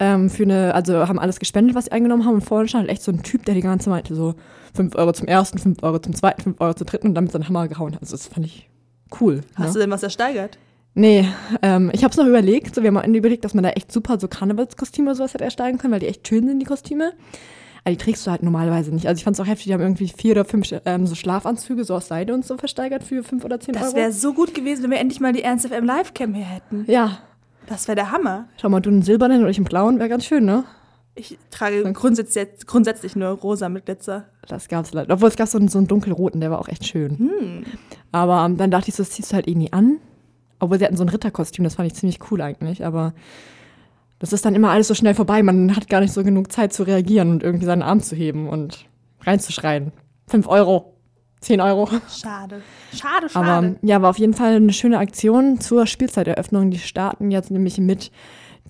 [0.00, 2.34] Ähm, für eine, also haben alles gespendet, was sie eingenommen haben.
[2.34, 4.34] Und vorhin stand halt echt so ein Typ, der die ganze Zeit meinte, so
[4.74, 7.46] 5 Euro zum ersten, 5 Euro zum zweiten, 5 Euro zum dritten und damit seinen
[7.46, 7.96] Hammer gehauen.
[8.00, 8.68] Also, das fand ich
[9.20, 9.42] cool.
[9.54, 9.72] Hast ne?
[9.74, 10.58] du denn was ersteigert?
[10.94, 11.28] Nee,
[11.62, 12.74] ähm, ich habe es noch überlegt.
[12.74, 15.34] So, wir haben am Ende überlegt, dass man da echt super so Karnevalskostüme oder sowas
[15.34, 17.12] hätte ersteigen können, weil die echt schön sind, die Kostüme.
[17.84, 19.06] Aber die trägst du halt normalerweise nicht.
[19.06, 21.84] Also ich fand es auch heftig, die haben irgendwie vier oder fünf ähm, so Schlafanzüge
[21.84, 23.96] so aus Seide und so versteigert für fünf oder zehn Das Euro.
[23.96, 26.84] wäre so gut gewesen, wenn wir endlich mal die Ernst FM Livecam hier hätten.
[26.86, 27.18] ja,
[27.66, 28.46] Das wäre der Hammer.
[28.60, 30.64] schau mal, du einen silbernen oder ich einen blauen, wäre ganz schön, ne?
[31.16, 34.24] Ich trage grundsätzlich, grundsätzlich nur rosa mit Glitzer.
[34.48, 35.12] Das gab's leider.
[35.14, 37.18] Obwohl es gab so einen, so einen dunkelroten, der war auch echt schön.
[37.18, 37.64] Hm.
[38.12, 39.98] Aber ähm, dann dachte ich so, das ziehst du halt eh nie an.
[40.64, 42.84] Obwohl sie hatten so ein Ritterkostüm, das fand ich ziemlich cool eigentlich.
[42.84, 43.14] Aber
[44.18, 45.42] das ist dann immer alles so schnell vorbei.
[45.42, 48.48] Man hat gar nicht so genug Zeit zu reagieren und irgendwie seinen Arm zu heben
[48.48, 48.86] und
[49.22, 49.92] reinzuschreien.
[50.26, 50.94] Fünf Euro,
[51.40, 51.88] zehn Euro.
[52.08, 52.62] Schade.
[52.92, 53.34] Schade, schade.
[53.34, 56.70] Aber ja, war auf jeden Fall eine schöne Aktion zur Spielzeiteröffnung.
[56.70, 58.10] Die starten jetzt nämlich mit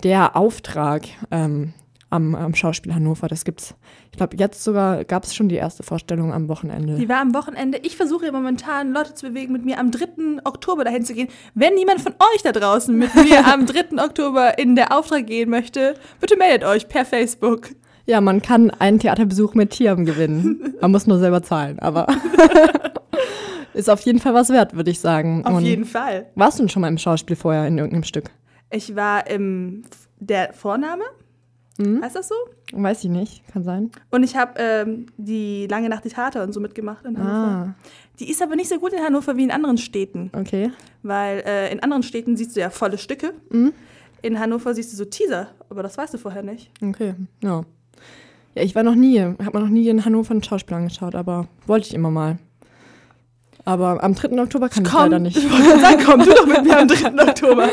[0.03, 1.73] der Auftrag ähm,
[2.11, 3.29] am, am Schauspiel Hannover.
[3.29, 3.75] Das gibt's,
[4.11, 6.97] ich glaube, jetzt sogar gab es schon die erste Vorstellung am Wochenende.
[6.97, 7.79] Die war am Wochenende.
[7.79, 10.43] Ich versuche ja momentan, Leute zu bewegen, mit mir am 3.
[10.45, 11.29] Oktober dahin zu gehen.
[11.55, 14.03] Wenn jemand von euch da draußen mit mir am 3.
[14.03, 17.71] Oktober in der Auftrag gehen möchte, bitte meldet euch per Facebook.
[18.07, 20.75] Ja, man kann einen Theaterbesuch mit Tieren gewinnen.
[20.81, 22.07] Man muss nur selber zahlen, aber
[23.73, 25.45] ist auf jeden Fall was wert, würde ich sagen.
[25.47, 26.27] Auf Und jeden Fall.
[26.35, 28.31] Warst du denn schon mal im Schauspiel vorher in irgendeinem Stück?
[28.71, 29.85] Ich war im
[30.19, 31.05] der Vorname,
[31.78, 32.35] heißt das so?
[32.73, 33.90] Weiß ich nicht, kann sein.
[34.11, 37.68] Und ich habe ähm, die lange Nacht die Theater und so mitgemacht in Hannover.
[37.68, 37.75] Ah,
[38.20, 40.70] Die ist aber nicht so gut in Hannover wie in anderen Städten, okay.
[41.03, 43.33] weil äh, in anderen Städten siehst du ja volle Stücke.
[43.51, 43.72] Mhm.
[44.22, 46.70] In Hannover siehst du so Teaser, aber das weißt du vorher nicht.
[46.83, 47.64] Okay, ja.
[48.55, 51.49] Ja, ich war noch nie, habe mir noch nie in Hannover ein Schauspiel angeschaut, aber
[51.66, 52.38] wollte ich immer mal.
[53.64, 54.40] Aber am 3.
[54.40, 55.37] Oktober kann ich leider nicht.
[55.37, 57.22] Ich wollte sagen, komm du doch mit mir am 3.
[57.29, 57.68] Oktober.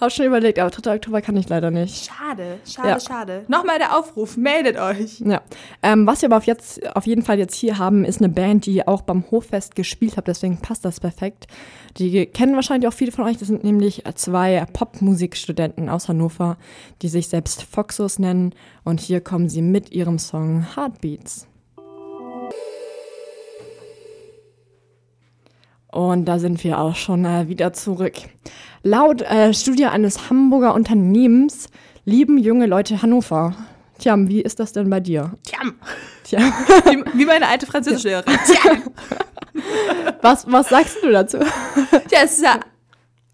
[0.00, 0.94] Hab schon überlegt, aber 3.
[0.94, 2.06] Oktober kann ich leider nicht.
[2.10, 3.00] Schade, schade, Ja.
[3.00, 3.44] schade.
[3.48, 5.20] Nochmal der Aufruf, meldet euch.
[5.20, 5.42] Ja.
[5.82, 8.64] Ähm, was wir aber auf, jetzt, auf jeden Fall jetzt hier haben, ist eine Band,
[8.64, 11.48] die auch beim Hochfest gespielt hat, deswegen passt das perfekt.
[11.98, 13.36] Die kennen wahrscheinlich auch viele von euch.
[13.36, 16.56] Das sind nämlich zwei Popmusikstudenten aus Hannover,
[17.02, 18.54] die sich selbst Foxos nennen.
[18.84, 21.46] Und hier kommen sie mit ihrem Song Heartbeats.
[25.92, 28.14] Und da sind wir auch schon äh, wieder zurück.
[28.82, 31.68] Laut äh, Studie eines Hamburger Unternehmens
[32.04, 33.54] lieben junge Leute Hannover.
[33.98, 35.32] Tja, wie ist das denn bei dir?
[35.44, 35.74] Tjam.
[36.24, 38.38] Tja, Wie, wie meine alte Französischlehrerin.
[38.46, 38.82] Tjam.
[40.22, 41.38] was, was sagst du dazu?
[42.10, 42.60] Ja, es ist ja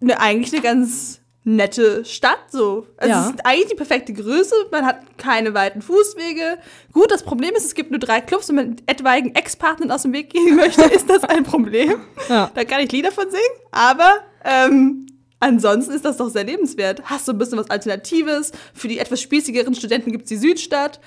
[0.00, 2.88] eine, eigentlich eine ganz nette Stadt so.
[2.96, 3.20] Also Ja.
[3.22, 6.58] Es ist eigentlich die perfekte Größe, man hat keine weiten Fußwege.
[6.92, 10.02] Gut, das Problem ist, es gibt nur drei Clubs und wenn man etwaigen Ex-Partnern aus
[10.02, 12.00] dem Weg gehen möchte, ist das ein Problem.
[12.28, 12.50] Ja.
[12.52, 15.06] Da kann ich Lieder von singen, aber ähm,
[15.40, 17.02] ansonsten ist das doch sehr lebenswert.
[17.04, 18.52] Hast du ein bisschen was Alternatives.
[18.74, 21.00] Für die etwas spießigeren Studenten gibt es die Südstadt.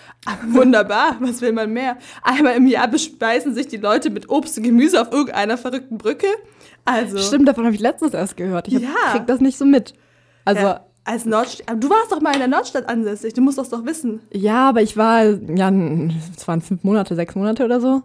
[0.47, 1.97] Wunderbar, was will man mehr?
[2.23, 6.27] Einmal im Jahr bespeisen sich die Leute mit Obst und Gemüse auf irgendeiner verrückten Brücke.
[6.85, 8.67] Also, Stimmt, davon habe ich letztens erst gehört.
[8.67, 9.11] Ich hab, Ja.
[9.11, 9.93] krieg das nicht so mit.
[10.45, 11.83] Also, ja, als Nordstadt.
[11.83, 14.21] Du warst doch mal in der Nordstadt ansässig, du musst das doch wissen.
[14.31, 15.71] ja, aber ich war, ja,
[16.37, 18.03] es waren fünf Monate, sechs Monate oder so.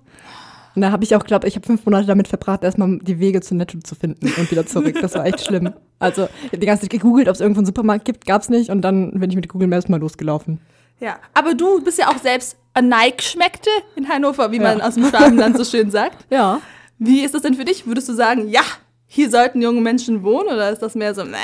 [0.75, 3.41] Und da habe ich auch, glaube ich, habe fünf Monate damit verbracht, erstmal die Wege
[3.41, 4.97] zu Netto zu finden und wieder zurück.
[5.01, 5.73] Das war echt schlimm.
[6.01, 8.71] Also, ich habe die ganze Zeit gegoogelt, ob es irgendwo einen Supermarkt gibt, gab's nicht.
[8.71, 10.61] Und dann bin ich mit Google Maps mal losgelaufen.
[11.01, 14.63] Ja, aber du bist ja auch selbst ein Nike-Schmeckte in Hannover, wie Ja.
[14.63, 16.25] man aus dem Schwabenland so schön sagt.
[16.31, 16.61] Ja.
[16.99, 17.87] Wie ist das denn für dich?
[17.87, 18.63] Würdest du sagen, ja,
[19.07, 21.37] hier sollten junge Menschen wohnen oder ist das mehr so, nee,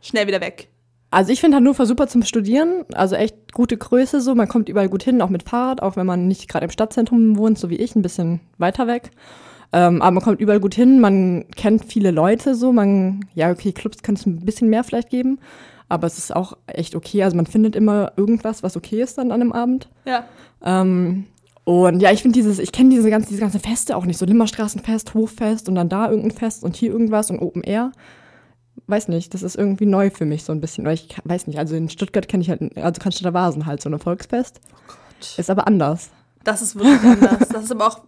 [0.00, 0.68] schnell wieder weg?
[1.10, 4.88] Also ich finde Hannover super zum Studieren, also echt gute Größe so, man kommt überall
[4.88, 7.76] gut hin, auch mit Fahrrad, auch wenn man nicht gerade im Stadtzentrum wohnt, so wie
[7.76, 9.10] ich, ein bisschen weiter weg.
[9.72, 13.72] Ähm, aber man kommt überall gut hin, man kennt viele Leute so, man, ja okay,
[13.72, 15.40] Clubs kann es ein bisschen mehr vielleicht geben,
[15.88, 19.32] aber es ist auch echt okay, also man findet immer irgendwas, was okay ist dann
[19.32, 19.88] an einem Abend.
[20.04, 20.24] Ja.
[20.64, 21.26] Ähm,
[21.64, 24.26] und ja, ich finde dieses, ich kenne diese ganzen, diese ganzen Feste auch nicht, so
[24.26, 27.92] Limmerstraßenfest, Hochfest und dann da irgendein Fest und hier irgendwas und Open Air.
[28.86, 30.84] Weiß nicht, das ist irgendwie neu für mich so ein bisschen.
[30.84, 33.88] Weil ich weiß nicht, also in Stuttgart kenne ich halt, also Cannstatter Vasen halt, so
[33.90, 34.60] ein Volksfest.
[35.36, 36.10] Ist aber anders.
[36.44, 37.48] Das ist wirklich anders.
[37.50, 38.00] Das ist aber auch,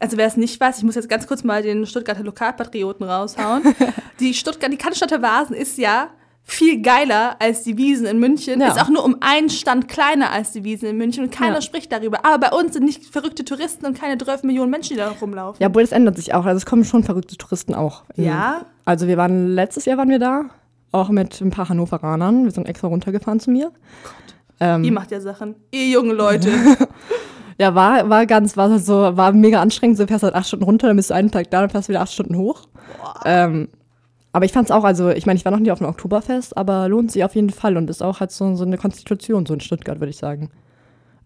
[0.00, 3.62] also wer es nicht weiß, ich muss jetzt ganz kurz mal den Stuttgarter Lokalpatrioten raushauen.
[4.20, 6.08] Die Stuttgart, die Cannstatter Vasen ist ja
[6.46, 8.60] viel geiler als die Wiesen in München.
[8.60, 8.68] Ja.
[8.68, 11.60] Ist auch nur um einen Stand kleiner als die Wiesen in München und keiner Ja.
[11.62, 12.24] spricht darüber.
[12.24, 15.60] Aber bei uns sind nicht verrückte Touristen und keine 12 Millionen Menschen, die da rumlaufen.
[15.60, 16.44] Ja, obwohl das ändert sich auch.
[16.44, 18.04] Also es kommen schon verrückte Touristen auch.
[18.16, 18.66] Ja?
[18.84, 20.50] Also wir waren, letztes Jahr waren wir da,
[20.92, 22.44] auch mit ein paar Hannoveranern.
[22.44, 23.72] Wir sind extra runtergefahren zu mir.
[24.60, 25.56] Ähm, Ihr macht ja Sachen.
[25.70, 26.50] Ihr junge Leute.
[27.56, 29.96] Ja, war, war ganz, war so, war mega anstrengend.
[29.96, 31.92] So fährst halt acht Stunden runter, dann bist du einen Tag da, dann fährst du
[31.92, 32.62] wieder acht Stunden hoch.
[33.24, 33.68] Ähm,
[34.32, 36.88] aber ich fand's auch, also ich meine, ich war noch nie auf einem Oktoberfest, aber
[36.88, 39.60] lohnt sich auf jeden Fall und ist auch halt so, so eine Konstitution, so in
[39.60, 40.50] Stuttgart, würde ich sagen.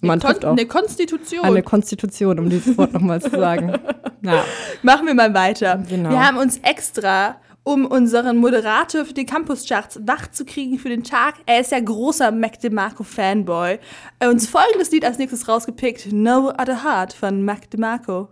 [0.03, 1.45] Man Kon trifft auch eine Konstitution.
[1.45, 3.73] eine Konstitution, um dieses Wort nochmal zu sagen.
[4.21, 4.43] Ja.
[4.83, 5.81] Machen wir mal weiter.
[5.89, 6.11] Genau.
[6.11, 7.37] Wir haben uns extra,
[7.69, 12.59] um unseren Moderator für die Campus-Charts wach für den Tag, er ist ja großer Mac
[12.61, 13.79] DeMarco-Fanboy,
[14.21, 18.29] äh, uns folgendes Lied als nächstes rausgepickt, No Other Heart von Mac DeMarco.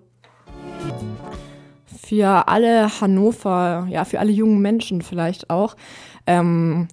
[2.06, 5.76] für alle Hannover, ja, für alle jungen Menschen vielleicht auch,
[6.26, 6.88] ähm,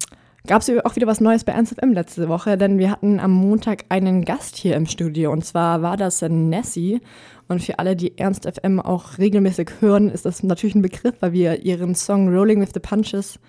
[0.45, 3.32] gab es auch wieder was Neues bei Ernst FM letzte Woche, denn wir hatten am
[3.32, 7.01] Montag einen Gast hier im Studio und zwar war das Nessie.
[7.47, 11.34] Und für alle, die Ernst FM auch regelmäßig hören, ist das natürlich ein Begriff, weil
[11.34, 13.39] wir ihren Song Rolling with the Punches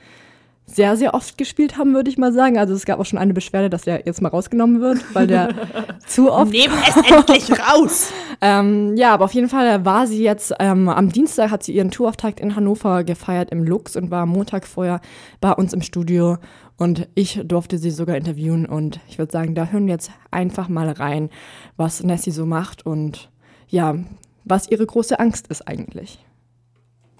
[0.67, 2.59] sehr, sehr oft gespielt haben, würde ich mal sagen.
[2.59, 5.51] Also es gab auch schon eine Beschwerde, dass der jetzt mal rausgenommen wird, weil der
[6.07, 8.11] zu oft Nehmen es endlich raus!
[8.41, 11.91] ähm, ja, aber auf jeden Fall war sie jetzt, ähm, am Dienstag hat sie ihren
[11.91, 15.01] Tourauftakt in Hannover gefeiert im Lux und war am Montag vorher
[15.41, 16.39] bei uns im Studio
[16.77, 20.69] und ich durfte sie sogar interviewen und ich würde sagen, da hören wir jetzt einfach
[20.69, 21.31] mal rein,
[21.77, 23.31] was Nessie so macht und
[23.69, 23.97] ja,
[24.45, 26.24] was ihre große Angst ist eigentlich.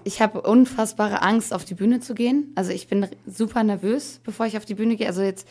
[0.05, 2.53] Ich habe unfassbare Angst, auf die Bühne zu gehen.
[2.55, 5.07] Also ich bin super nervös, bevor ich auf die Bühne gehe.
[5.07, 5.47] Also jetzt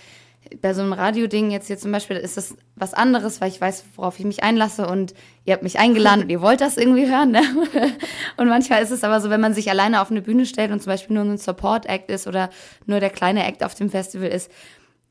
[0.61, 3.85] bei so einem Radioding jetzt hier zum Beispiel ist das was anderes, weil ich weiß,
[3.97, 5.13] worauf ich mich einlasse und
[5.45, 7.33] ihr habt mich eingeladen und ihr wollt das irgendwie hören.
[7.33, 7.43] Ne?
[8.37, 10.81] Und manchmal ist es aber so, wenn man sich alleine auf eine Bühne stellt und
[10.81, 12.51] zum Beispiel nur ein Support-Act ist oder
[12.87, 14.51] nur der kleine Act auf dem Festival ist,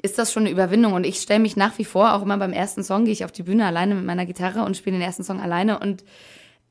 [0.01, 0.93] ist das schon eine Überwindung.
[0.93, 3.31] Und ich stelle mich nach wie vor, auch immer beim ersten Song, gehe ich auf
[3.31, 6.03] die Bühne alleine mit meiner Gitarre und spiele den ersten Song alleine und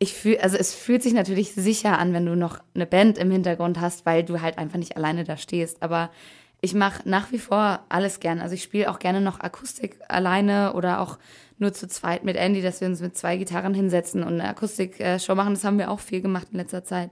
[0.02, 3.30] ich fühle, also es fühlt sich natürlich sicher an, wenn du noch eine Band im
[3.30, 5.80] Hintergrund hast, weil du halt einfach nicht alleine da stehst.
[5.80, 6.10] Aber
[6.60, 8.40] ich mache nach wie vor alles gern.
[8.40, 11.20] Also ich spiele auch gerne noch Akustik alleine oder auch
[11.58, 15.36] nur zu zweit mit Andy, dass wir uns mit zwei Gitarren hinsetzen und eine Akustik-Show
[15.36, 15.54] machen.
[15.54, 17.10] Das haben wir auch viel gemacht in letzter Zeit,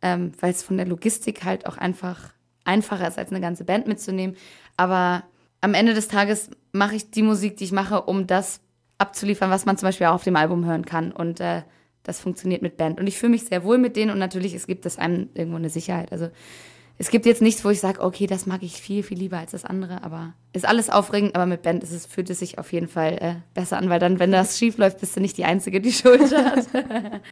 [0.00, 2.30] ähm, weil es von der Logistik halt auch einfach
[2.64, 4.34] einfacher ist, als eine ganze Band mitzunehmen.
[4.78, 5.24] Aber
[5.60, 8.62] am Ende des Tages mache ich die Musik, die ich mache, um das
[8.96, 11.12] abzuliefern, was man zum Beispiel auch auf dem Album hören kann.
[11.12, 11.64] Und äh,
[12.02, 13.00] das funktioniert mit Band.
[13.00, 15.56] Und ich fühle mich sehr wohl mit denen und natürlich, es gibt es einem irgendwo
[15.56, 16.12] eine Sicherheit.
[16.12, 16.28] Also
[16.98, 19.52] es gibt jetzt nichts, wo ich sage, okay, das mag ich viel, viel lieber als
[19.52, 22.72] das andere, aber ist alles aufregend, aber mit Band ist es, fühlt es sich auf
[22.72, 25.46] jeden Fall äh, besser an, weil dann, wenn das schief läuft, bist du nicht die
[25.46, 26.66] Einzige, die Schuld hat.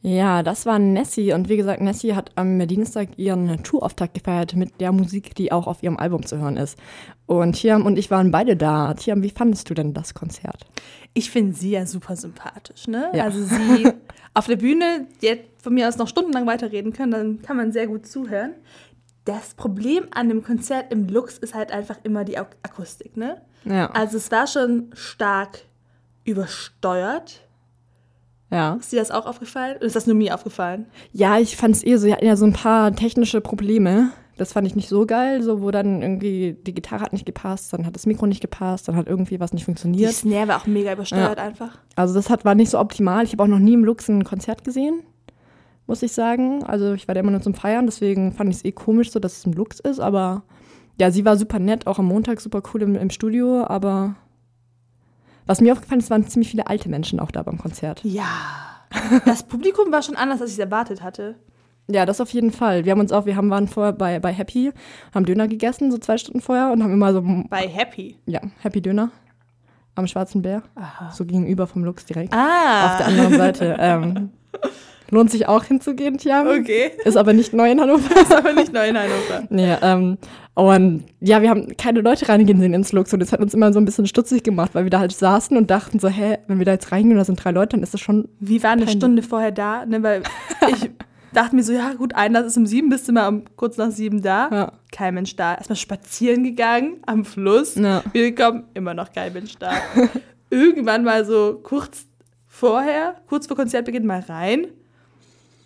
[0.00, 4.80] Ja, das war Nessie und wie gesagt, Nessie hat am Dienstag ihren Tourauftakt gefeiert mit
[4.80, 6.78] der Musik, die auch auf ihrem Album zu hören ist.
[7.26, 8.94] Und Tiam und ich waren beide da.
[8.94, 10.66] Tiam, wie fandest du denn das Konzert?
[11.14, 13.10] Ich finde sie ja super sympathisch, ne?
[13.12, 13.24] Ja.
[13.24, 13.92] Also sie
[14.34, 17.72] auf der Bühne, die hätte von mir aus noch stundenlang weiterreden können, dann kann man
[17.72, 18.54] sehr gut zuhören.
[19.24, 23.42] Das Problem an dem Konzert im Lux ist halt einfach immer die Ak Akustik, ne?
[23.64, 23.90] Ja.
[23.90, 25.60] Also es war schon stark
[26.24, 27.40] übersteuert.
[28.50, 28.74] ja.
[28.80, 29.76] Ist dir das auch aufgefallen?
[29.76, 30.86] Oder ist das nur mir aufgefallen?
[31.12, 34.12] Ja, ich fand es eh so, ja so ein paar technische Probleme.
[34.38, 37.72] Das fand ich nicht so geil, so wo dann irgendwie die Gitarre hat nicht gepasst,
[37.72, 40.12] dann hat das Mikro nicht gepasst, dann hat irgendwie was nicht Die funktioniert.
[40.12, 41.78] Snare war auch mega übersteuert einfach.
[41.96, 43.24] Also das hat, war nicht so optimal.
[43.24, 45.02] Ich habe auch noch nie im Lux ein Konzert gesehen,
[45.86, 46.62] muss ich sagen.
[46.62, 49.18] Also ich war da immer nur zum Feiern, deswegen fand ich es eh komisch, so
[49.18, 49.98] dass es im Lux ist.
[49.98, 50.44] Aber
[51.00, 53.64] ja, sie war super nett, auch am Montag super cool im, im Studio.
[53.66, 54.14] Aber
[55.46, 58.04] was mir aufgefallen ist, waren ziemlich viele alte Menschen auch da beim Konzert.
[58.04, 58.26] Ja.
[59.24, 61.36] Das Publikum war schon anders, als ich es erwartet hatte.
[61.90, 62.84] Ja, das auf jeden Fall.
[62.84, 64.72] Wir haben uns auch, wir haben, waren vorher bei, bei Happy,
[65.14, 68.16] haben Döner gegessen, so zwei Stunden vorher und haben immer so, Bei Happy.
[68.26, 69.10] ja, Happy Döner
[69.94, 70.62] am Schwarzen Bär,
[71.12, 72.32] so gegenüber vom Lux direkt.
[72.32, 72.86] Ah.
[72.86, 73.76] Auf der anderen Seite.
[73.80, 74.30] Ähm,
[75.10, 76.46] lohnt sich auch hinzugehen, Tiam.
[76.46, 76.90] Okay.
[77.04, 78.14] Ist aber nicht neu in Hannover.
[78.20, 79.44] ist aber nicht neu in Hannover.
[79.48, 80.18] nee, ähm,
[80.54, 83.72] und ja, wir haben keine Leute reingehen sehen ins Lux und das hat uns immer
[83.72, 86.58] so ein bisschen stutzig gemacht, weil wir da halt saßen und dachten so, hä, wenn
[86.58, 88.80] wir da jetzt reingehen und da sind drei Leute, dann ist das schon, Wir waren
[88.80, 88.90] eine.
[88.90, 90.22] Stunde vorher da, ne, weil
[90.72, 90.90] ich
[91.32, 93.90] dachte mir so, ja gut, Einlass ist um sieben, bist du mal um kurz nach
[93.90, 94.48] sieben da.
[94.50, 94.72] Ja.
[94.92, 95.54] Kein Mensch da.
[95.54, 97.74] Erstmal spazieren gegangen am Fluss.
[97.74, 98.02] Ja.
[98.12, 99.72] Wir kommen, immer noch kein Mensch da.
[100.50, 102.06] Irgendwann mal so kurz
[102.46, 104.66] vorher, kurz vor Konzertbeginn mal rein.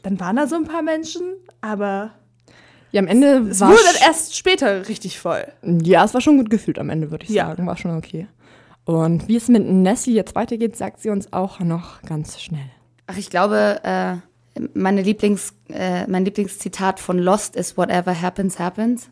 [0.03, 1.23] Dann waren da so ein paar Menschen,
[1.61, 2.11] aber
[2.91, 5.45] Ja, am Ende Es war wurde dann erst später richtig voll.
[5.63, 7.47] Ja, es war schon gut gefühlt am Ende, würde ich Ja.
[7.47, 7.67] sagen.
[7.67, 8.27] War schon okay.
[8.85, 12.69] Und wie es mit Nessie jetzt weitergeht, sagt sie uns auch noch ganz schnell.
[13.07, 14.17] Ach, ich glaube, äh,
[14.75, 19.11] meine Lieblings, äh, mein Lieblingszitat von Lost ist Whatever happens, happens.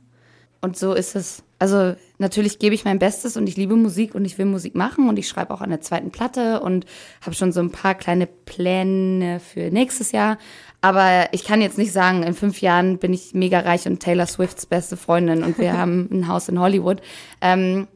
[0.63, 1.43] Und so ist es.
[1.59, 5.09] Also natürlich gebe ich mein Bestes und ich liebe Musik und ich will Musik machen
[5.09, 6.87] und ich schreibe auch an der zweiten Platte und
[7.23, 10.39] habe schon so ein paar kleine Pläne für nächstes Jahr.
[10.81, 14.27] Aber ich kann jetzt nicht sagen, in fünf Jahren bin ich mega reich und Taylor
[14.27, 17.01] Swifts beste Freundin und wir haben ein Haus in Hollywood.
[17.41, 17.87] Ähm,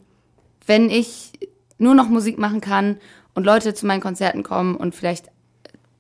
[0.67, 1.33] wenn ich
[1.79, 2.97] nur noch Musik machen kann
[3.35, 5.31] und Leute zu meinen Konzerten kommen und vielleicht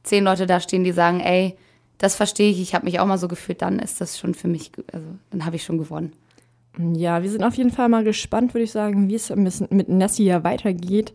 [0.05, 1.57] zehn Leute da stehen, die sagen, ey,
[1.99, 4.49] das verstehe ich, ich habe mich auch mal so gefühlt, dann ist das schon für
[4.49, 6.13] mich, also dann habe ich schon gewonnen.
[6.79, 9.31] Ja, wir sind auf jeden Fall mal gespannt, würde ich sagen, wie es
[9.71, 11.13] mit Nessie ja weitergeht.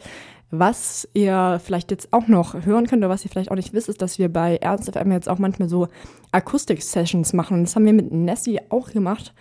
[0.52, 3.88] Was ihr vielleicht jetzt auch noch hören könnt oder was ihr vielleicht auch nicht wisst,
[3.90, 5.90] ist, dass wir bei Ernst FM jetzt auch manchmal so
[6.32, 7.58] Akustik-Sessions machen.
[7.58, 9.34] Und das haben wir mit Nessie auch gemacht.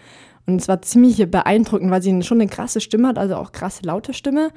[0.46, 3.84] Und es war ziemlich beeindruckend, weil sie schon eine krasse Stimme hat, also auch krasse
[3.84, 4.50] laute Stimme.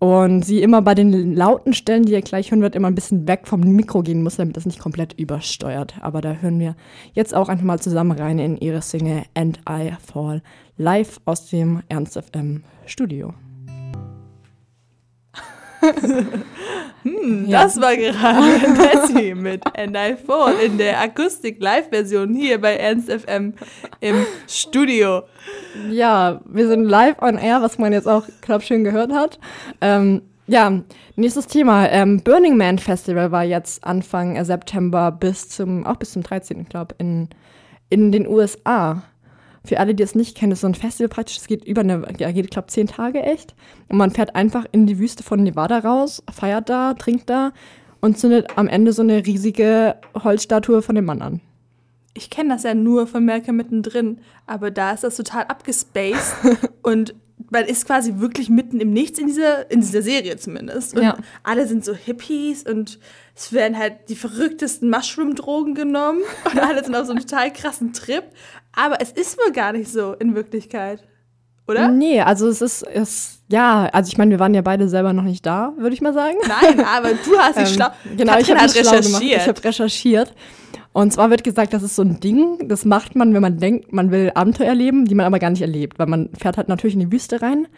[0.00, 3.28] Und sie immer bei den lauten Stellen, die ihr gleich hören wird, immer ein bisschen
[3.28, 5.94] weg vom Mikro gehen muss, damit das nicht komplett übersteuert.
[6.00, 6.74] Aber da hören wir
[7.12, 10.42] jetzt auch einfach mal zusammen rein in ihre Single And I Fall
[10.78, 13.34] live aus dem Ernst FM Studio.
[17.48, 23.54] Das war gerade Nessie mit And I Fall in der Akustik-Live-Version hier bei Ernst FM
[24.00, 25.22] im Studio.
[25.90, 29.38] Ja, wir sind live on air, was man jetzt auch, glaube schön gehört hat.
[29.80, 30.82] Ähm, ja,
[31.16, 31.88] nächstes Thema.
[31.88, 36.68] Ähm, Burning Man Festival war jetzt Anfang September bis zum, auch bis zum 13.
[36.68, 37.28] glaube in,
[37.88, 39.02] in den USA.
[39.64, 42.06] Für alle, die es nicht kennen, ist so ein Festival praktisch, es geht über eine,
[42.18, 43.54] ja, geht, glaube zehn Tage echt.
[43.88, 47.52] Und man fährt einfach in die Wüste von Nevada raus, feiert da, trinkt da
[48.00, 51.40] und zündet am Ende so eine riesige Holzstatue von dem Mann an.
[52.14, 56.34] Ich kenne das ja nur von Malcolm mittendrin, aber da ist das total abgespaced
[56.82, 57.14] und
[57.50, 60.94] man ist quasi wirklich mitten im Nichts in dieser, in dieser Serie zumindest.
[60.94, 61.16] Und Ja.
[61.42, 62.98] alle sind so Hippies und
[63.34, 66.20] es werden halt die verrücktesten Mushroom-Drogen genommen
[66.52, 68.24] und alle sind auf so einem total krassen Trip.
[68.72, 71.02] Aber es ist wohl gar nicht so in Wirklichkeit.
[71.70, 71.88] Oder?
[71.88, 75.22] Nee, also es ist, es, ja, also ich meine, wir waren ja beide selber noch
[75.22, 76.36] nicht da, würde ich mal sagen.
[76.48, 77.88] Nein, aber du hast dich schlau.
[78.16, 79.40] Genau, ich habe recherchiert.
[79.42, 80.34] Ich habe recherchiert.
[80.92, 83.92] Und zwar wird gesagt, das ist so ein Ding, das macht man, wenn man denkt,
[83.92, 86.94] man will Abenteuer erleben, die man aber gar nicht erlebt, weil man fährt halt natürlich
[86.94, 87.68] in die Wüste rein.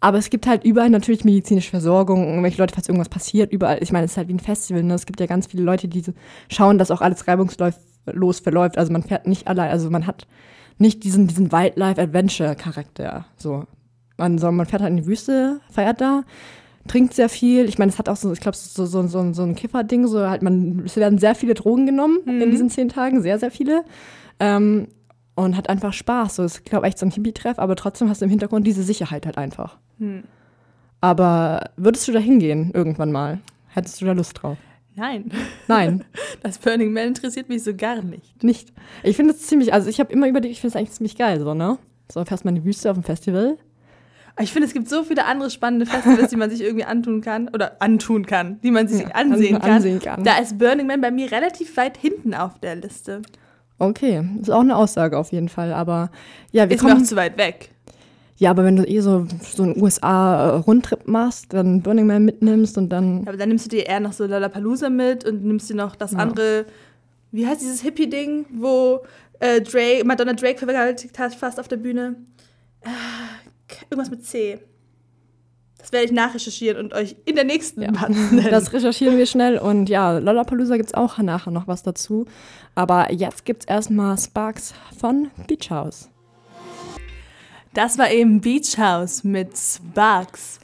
[0.00, 3.78] Aber es gibt halt überall natürlich medizinische Versorgung, irgendwelche Leute, falls irgendwas passiert, überall.
[3.82, 4.94] Ich meine, es ist halt wie ein Festival, ne?
[4.94, 6.02] Es gibt ja ganz viele Leute, die
[6.50, 8.78] schauen, dass auch alles reibungslos verläuft.
[8.78, 10.26] Also man fährt nicht allein, also man hat
[10.78, 13.26] nicht diesen, diesen Wildlife-Adventure-Charakter.
[13.36, 13.64] So.
[14.16, 16.24] Man, so, man fährt halt in die Wüste, feiert da,
[16.88, 17.66] trinkt sehr viel.
[17.66, 20.28] Ich meine, es hat auch so, ich glaube, so, so, so, so ein Kifferding, so
[20.28, 23.84] halt, man, es werden sehr viele Drogen genommen in diesen zehn Tagen, sehr, sehr viele.
[24.38, 24.88] Ähm,
[25.34, 26.36] und hat einfach Spaß.
[26.36, 29.26] So, ist, glaube echt so ein Hippie-Treff, aber trotzdem hast du im Hintergrund diese Sicherheit
[29.26, 29.78] halt einfach.
[31.00, 33.40] Aber würdest du da hingehen irgendwann mal?
[33.68, 34.58] Hättest du da Lust drauf?
[34.96, 35.30] Nein,
[35.68, 36.04] Nein,
[36.42, 38.42] das Burning Man interessiert mich so gar nicht.
[38.42, 38.72] nicht.
[39.02, 41.40] Ich finde es ziemlich, also ich habe immer überlegt, ich finde es eigentlich ziemlich geil,
[41.40, 41.78] so, ne?
[42.12, 43.56] So, fährst mal in die Wüste auf dem Festival.
[44.34, 47.20] Aber ich finde, es gibt so viele andere spannende Festivals, die man sich irgendwie antun
[47.20, 49.70] kann oder antun kann, die man sich Ja, ansehen, an- kann.
[49.72, 50.24] ansehen kann.
[50.24, 53.22] Da ist Burning Man bei mir relativ weit hinten auf der Liste.
[53.78, 56.10] Okay, ist auch eine Aussage auf jeden Fall, aber
[56.52, 57.70] ja, wir Ist kommen, auch zu weit weg.
[58.40, 62.88] Ja, aber wenn du eh so, so einen USA-Rundtrip machst, dann Burning Man mitnimmst und
[62.88, 65.94] dann, Aber dann nimmst du dir eher noch so Lollapalooza mit und nimmst dir noch
[65.94, 66.64] das andere,
[67.32, 69.00] wie heißt dieses Hippie-Ding, wo
[69.40, 72.16] äh, Drake, Madonna Drake vergewaltigt hat, fast auf der Bühne.
[72.82, 72.88] Ah,
[73.90, 74.58] irgendwas mit C.
[75.76, 77.90] Das werde ich nachrecherchieren und euch in der nächsten Ja.
[78.08, 78.48] Nennen.
[78.50, 82.24] das recherchieren wir schnell und ja, Lollapalooza gibt's auch nachher noch was dazu.
[82.74, 86.08] Aber jetzt gibt's erstmal Sparks von Beach House.
[87.72, 90.58] Das war eben Beach House mit Sparks.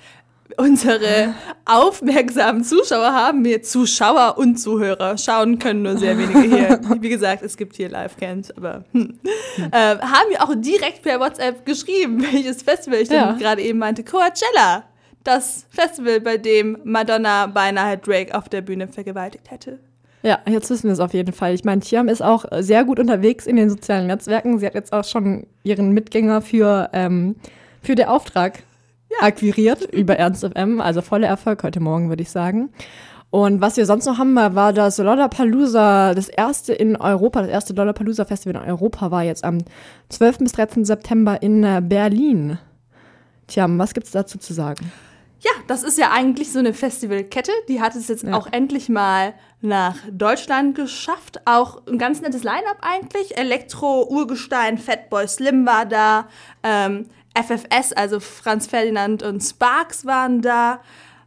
[0.56, 6.80] Unsere aufmerksamen Zuschauer haben mir Zuschauer und Zuhörer schauen können nur sehr wenige hier.
[7.00, 9.18] Wie gesagt, es gibt hier Live-Cams, aber hm.
[9.70, 13.32] äh, haben mir auch direkt per WhatsApp geschrieben, welches Festival ich Ja.
[13.32, 14.02] denn gerade eben meinte.
[14.02, 14.84] Coachella,
[15.24, 19.80] das Festival, bei dem Madonna beinahe Drake auf der Bühne vergewaltigt hätte.
[20.22, 21.54] Ja, jetzt wissen wir es auf jeden Fall.
[21.54, 24.58] Ich meine, Tiam ist auch sehr gut unterwegs in den sozialen Netzwerken.
[24.58, 27.36] Sie hat jetzt auch schon ihren Mitgänger für, ähm,
[27.82, 28.62] für den Auftrag
[29.20, 30.80] akquiriert über Ernst FM.
[30.80, 32.70] Also voller Erfolg heute Morgen, würde ich sagen.
[33.30, 37.74] Und was wir sonst noch haben, war das Lollapalooza, das erste in Europa, das erste
[37.74, 39.58] Lollapalooza-Festival in Europa war jetzt am
[40.08, 40.38] 12.
[40.38, 40.84] bis 13.
[40.84, 42.58] September in äh, Berlin.
[43.46, 44.90] Tiam, was gibt's dazu zu sagen?
[45.40, 47.52] Ja, Das ist ja eigentlich so eine Festivalkette.
[47.68, 48.34] Die hat es jetzt Ja.
[48.34, 49.34] auch endlich mal
[49.66, 51.40] nach Deutschland geschafft.
[51.44, 53.36] Auch ein ganz nettes Line-Up eigentlich.
[53.36, 56.28] Elektro, Urgestein, Fatboy Slim war da.
[56.62, 60.80] Ähm, FFS, also Franz Ferdinand und Sparks waren da.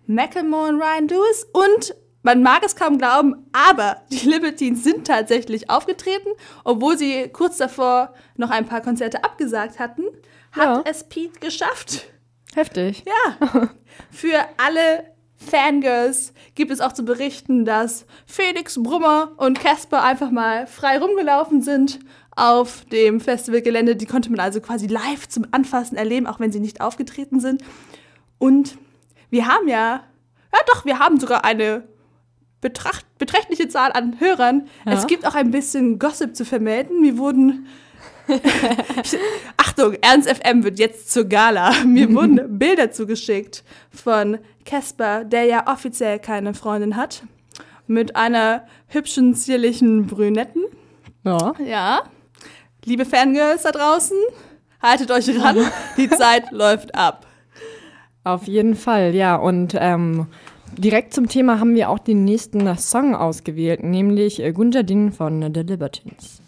[0.08, 1.46] Macklemore und Ryan Lewis.
[1.54, 6.30] Und man mag es kaum glauben, aber die Libertines sind tatsächlich aufgetreten,
[6.64, 10.04] obwohl sie kurz davor noch ein paar Konzerte abgesagt hatten.
[10.52, 10.84] Hat Ja.
[10.86, 12.06] es Pete geschafft.
[12.56, 13.04] Heftig.
[13.06, 13.70] Ja.
[14.12, 15.04] Für alle
[15.40, 21.62] Fangirls gibt es auch zu berichten, dass Felix Brummer und Casper einfach mal frei rumgelaufen
[21.62, 22.00] sind
[22.36, 23.96] auf dem Festivalgelände.
[23.96, 27.64] Die konnte man also quasi live zum Anfassen erleben, auch wenn sie nicht aufgetreten sind.
[28.38, 28.78] Und
[29.30, 30.04] wir haben ja,
[30.54, 31.84] ja doch, wir haben sogar eine
[32.60, 34.68] betracht, beträchtliche Zahl an Hörern.
[34.86, 34.92] Ja.
[34.94, 37.00] Es gibt auch ein bisschen Gossip zu vermelden.
[37.00, 37.68] Mir wurden
[39.58, 41.72] Achtung, Ernst FM wird jetzt zur Gala.
[41.86, 47.24] Mir wurden Bilder zugeschickt von Casper, der ja offiziell keine Freundin hat,
[47.88, 50.64] mit einer hübschen, zierlichen Brünetten.
[51.24, 51.54] Ja.
[51.66, 52.02] Ja.
[52.86, 54.18] Liebe Fangirls da draußen,
[54.82, 55.58] haltet euch ran,
[55.98, 57.26] die Zeit läuft ab.
[58.24, 59.36] Auf jeden Fall, ja.
[59.36, 60.28] Und ähm,
[60.78, 65.62] direkt zum Thema haben wir auch den nächsten Song ausgewählt, nämlich äh, Gunjadin von The
[65.62, 66.39] Libertines.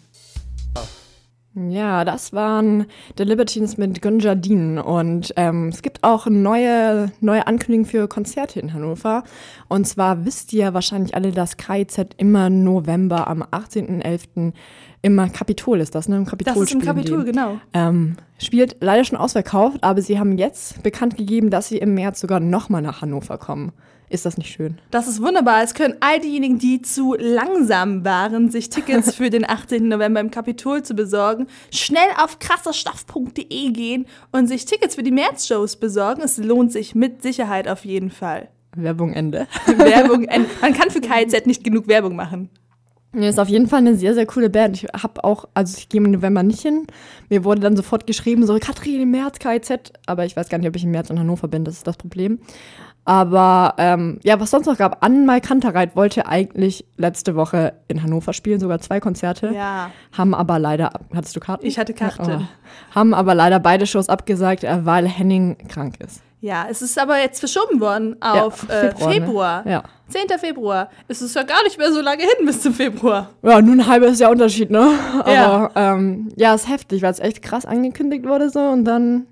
[1.54, 2.86] Ja, das waren
[3.18, 8.72] The Libertines mit Gunjadin und ähm, es gibt auch neue, neue Ankündigungen für Konzerte in
[8.72, 9.22] Hannover.
[9.68, 14.54] Und zwar wisst ihr wahrscheinlich alle, dass KIZ immer November am 18.11.
[15.02, 16.16] immer Kapitol ist das, ne?
[16.16, 16.80] Im Kapitol Das ist im.
[16.80, 17.60] Kapitol, genau.
[17.72, 22.20] Ähm, spielt leider schon ausverkauft, aber sie haben jetzt bekannt gegeben, dass sie im März
[22.20, 23.72] sogar nochmal nach Hannover kommen.
[24.08, 24.78] Ist das nicht schön?
[24.90, 25.62] Das ist wunderbar.
[25.62, 29.88] Es können all diejenigen, die zu langsam waren, sich Tickets für den 18.
[29.88, 35.76] November im Kapitol zu besorgen, schnell auf krasserstoff.de gehen und sich Tickets für die Märzshows
[35.76, 36.20] besorgen.
[36.22, 38.48] Es lohnt sich mit Sicherheit auf jeden Fall.
[38.76, 39.46] Werbung Ende.
[39.66, 40.26] Werbung,
[40.60, 42.50] man kann für KIZ nicht genug Werbung machen.
[43.14, 44.76] Nee, ist auf jeden Fall eine sehr, sehr coole Band.
[44.76, 46.86] Ich habe auch, also ich gehe im November nicht hin.
[47.28, 49.92] Mir wurde dann sofort geschrieben, so Katrin im März, KIZ.
[50.06, 51.98] Aber ich weiß gar nicht, ob ich im März in Hannover bin, das ist das
[51.98, 52.38] Problem.
[53.04, 58.32] Aber ähm, ja, was sonst noch gab, Annenmal Kantereit wollte eigentlich letzte Woche in Hannover
[58.32, 59.52] spielen, sogar zwei Konzerte.
[59.52, 59.90] Ja.
[60.12, 61.66] Haben aber leider, hattest du Karten?
[61.66, 62.30] Ich hatte Karten.
[62.30, 62.94] Ja, oh.
[62.94, 66.22] Haben aber leider beide Shows abgesagt, äh, weil Henning krank ist.
[66.42, 69.14] Ja, es ist aber jetzt verschoben worden auf Ja, äh, Februar, ne?
[69.14, 69.66] Februar.
[69.66, 69.82] Ja.
[70.08, 70.38] 10.
[70.40, 70.90] Februar.
[71.06, 73.30] Es ist ja gar nicht mehr so lange hin bis zum Februar.
[73.42, 74.90] Ja, nur ein halbes Jahr Unterschied, ne?
[75.20, 75.70] Aber Ja.
[75.74, 79.26] ja, ähm, ja ist heftig, weil es echt krass angekündigt wurde so und dann.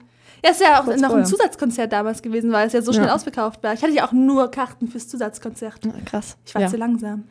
[0.44, 3.14] Ja, ist ja auch noch ein Zusatzkonzert damals gewesen, weil es ja so schnell Ja.
[3.16, 3.74] ausverkauft war.
[3.74, 5.80] Ich hatte ja auch nur Karten fürs Zusatzkonzert.
[6.06, 6.36] Krass.
[6.46, 6.68] Ich war ja.
[6.68, 7.24] zu langsam.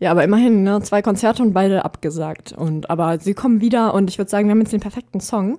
[0.00, 0.82] ja, aber immerhin, ne?
[0.82, 2.52] Zwei Konzerte und beide abgesagt.
[2.52, 5.58] Und aber sie kommen wieder und ich würde sagen, wir haben jetzt den perfekten Song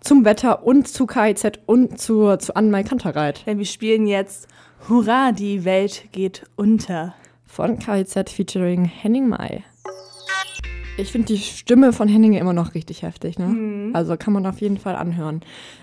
[0.00, 4.48] zum Wetter und zu KIZ und zu, zu Anmai Kantereit Denn wir spielen jetzt
[4.88, 7.14] Hurra, die Welt geht unter.
[7.46, 9.64] von KIZ featuring Henning Mai.
[10.98, 13.92] Ich finde die Stimme von Henning immer noch richtig heftig, ne?
[13.92, 15.42] Also kann man auf jeden Fall anhören.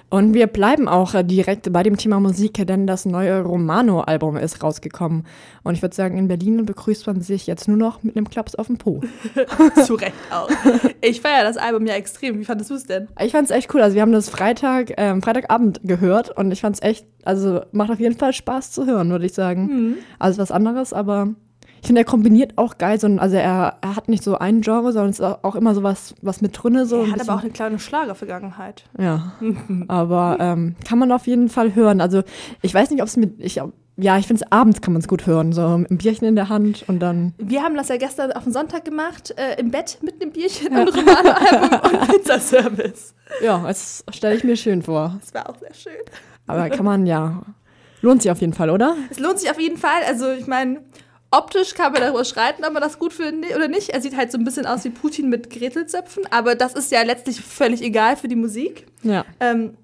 [0.10, 4.62] Und wir bleiben auch äh, direkt bei dem Thema Musik, denn das neue Romano-Album ist
[4.62, 5.26] rausgekommen.
[5.64, 8.56] Und ich würde sagen, in Berlin begrüßt man sich jetzt nur noch mit einem Klaps
[8.56, 9.02] auf dem Po.
[9.86, 10.50] Zu Recht auch.
[11.02, 12.38] Ich feiere das Album ja extrem.
[12.38, 13.08] Wie fandest du es denn?
[13.20, 13.82] Ich fand es echt cool.
[13.82, 17.90] Also wir haben das Freitag, ähm, Freitagabend gehört und ich fand es echt, also macht
[17.90, 19.96] auf jeden Fall Spaß zu hören, würde ich sagen.
[20.20, 21.36] Also was anderes, aber
[21.86, 24.92] ich finde, er kombiniert auch geil, so, also er, er hat nicht so ein Genre,
[24.92, 26.88] sondern es ist auch immer so was, was mit drinne.
[26.88, 28.86] So Er hat aber auch eine kleine Schlagervergangenheit.
[28.98, 29.34] Ja,
[29.88, 32.02] aber ähm, kann man auf jeden Fall hören.
[32.02, 32.24] Also
[32.64, 33.62] ich weiß nicht, ob es mit, ich,
[33.98, 36.36] ja, ich finde es abends kann man es gut hören, so mit einem Bierchen in
[36.36, 39.70] der Hand und dann, Wir haben das ja gestern auf den Sonntag gemacht, äh, im
[39.70, 43.14] Bett mit einem Bierchen und Romano-Album und Pizzaservice.
[43.44, 45.18] ja, das stelle ich mir schön vor.
[45.20, 46.02] Das war auch sehr schön.
[46.48, 47.44] Aber kann man, ja,
[48.02, 48.96] lohnt sich auf jeden Fall, oder?
[49.12, 50.02] Es lohnt sich auf jeden Fall.
[50.08, 50.82] Also ich meine,
[51.38, 53.90] optisch kann man darüber streiten, ob man das gut findet oder nicht.
[53.90, 57.04] Er sieht halt so ein bisschen aus wie Putin mit Gretelzöpfen, aber das ist ja
[57.04, 58.86] letztlich völlig egal für die Musik.
[59.04, 59.26] Ja.
[59.40, 59.76] Ähm,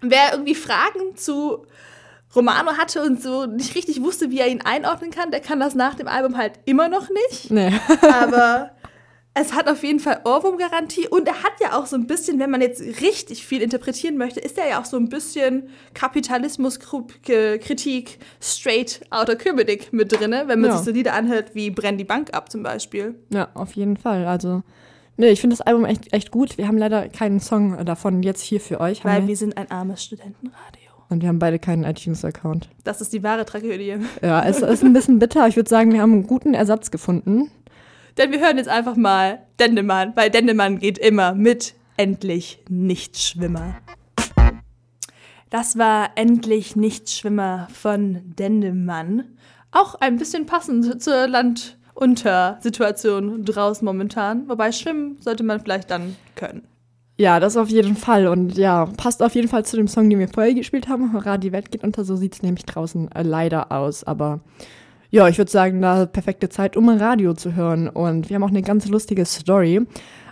[0.00, 1.66] wer irgendwie Fragen zu
[2.34, 5.74] Romano hatte und so nicht richtig wusste, wie er ihn einordnen kann, der kann das
[5.74, 7.50] nach dem Album halt immer noch nicht.
[7.50, 7.72] Nee.
[8.02, 8.70] Aber
[9.34, 12.50] es hat auf jeden Fall Ohrwurm-Garantie und er hat ja auch so ein bisschen, wenn
[12.50, 19.00] man jetzt richtig viel interpretieren möchte, ist er ja auch so ein bisschen Kapitalismus-Kritik straight
[19.10, 20.76] outer Köpenick mit drin, wenn man Ja.
[20.76, 23.14] sich so Lieder anhört wie Brenn die Bank ab zum Beispiel.
[23.30, 24.26] Ja, auf jeden Fall.
[24.26, 24.62] Also,
[25.16, 26.58] nee, ich finde das Album echt, echt gut.
[26.58, 29.04] Wir haben leider keinen Song davon jetzt hier für euch.
[29.04, 30.58] Weil wir, wir sind ein armes Studentenradio.
[31.08, 32.68] und wir haben beide keinen iTunes-Account.
[32.84, 33.96] Das ist die wahre Tragödie.
[34.22, 35.46] Ja, es ist ein bisschen bitter.
[35.48, 37.50] Ich würde sagen, wir haben einen guten Ersatz gefunden.
[38.18, 43.76] Denn wir hören jetzt einfach mal Dendemann, weil Dendemann geht immer mit Endlich Nichtschwimmer.
[45.50, 49.24] Das war endlich Nichtschwimmer von Dendemann.
[49.70, 54.48] Auch ein bisschen passend zur Landunter-Situation draußen momentan.
[54.48, 56.66] Wobei schwimmen sollte man vielleicht dann können.
[57.18, 58.28] Ja, das auf jeden Fall.
[58.28, 61.12] Und ja, passt auf jeden Fall zu dem Song, den wir vorher gespielt haben.
[61.12, 62.04] Hurra, die Welt geht unter.
[62.04, 64.02] So sieht es nämlich draußen äh, leider aus.
[64.04, 64.40] Aber
[65.12, 67.88] ja, ich würde sagen, da perfekte Zeit, um ein Radio zu hören.
[67.88, 69.82] Und wir haben auch eine ganz lustige Story.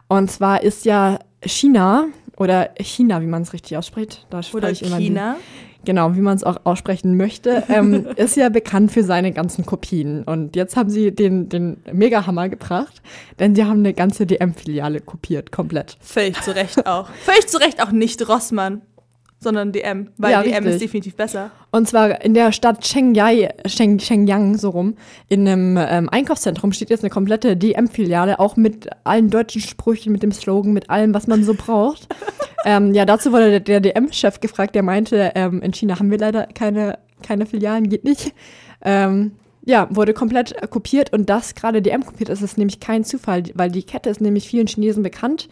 [0.09, 2.07] Und zwar ist ja China
[2.37, 4.27] oder China, wie man es richtig ausspricht.
[4.31, 5.37] Da Oder ich immer die- China.
[5.85, 10.25] genau, wie man es auch aussprechen möchte, ähm, ist ja bekannt für seine ganzen Kopien.
[10.25, 13.03] Und jetzt haben sie den, den Mega-Hammer gebracht,
[13.39, 15.97] denn sie haben eine ganze DM-Filiale kopiert, komplett.
[16.01, 17.09] Völlig zu Recht auch.
[17.25, 18.81] Völlig zu Recht auch nicht Rossmann,
[19.41, 20.09] sondern DM.
[20.19, 20.73] Weil Ja, DM richtig.
[20.75, 21.51] ist definitiv besser.
[21.71, 24.97] Und zwar in der Stadt Shenyang, Sheng, Shenyang so rum,
[25.29, 30.23] in einem ähm, Einkaufszentrum steht jetzt eine komplette DM-Filiale, auch mit allen deutschen Sprüchen, mit
[30.23, 32.07] dem Slogan, mit allem, was man so braucht.
[32.67, 36.19] ähm, ja, dazu wurde der, der DM-Chef gefragt, der meinte, ähm, in China haben wir
[36.19, 38.35] leider keine, keine Filialen, geht nicht.
[38.83, 39.33] Ähm,
[39.65, 43.71] ja, wurde komplett kopiert und das gerade DM kopiert ist, ist nämlich kein Zufall, weil
[43.71, 45.49] die Kette ist nämlich vielen Chinesen bekannt.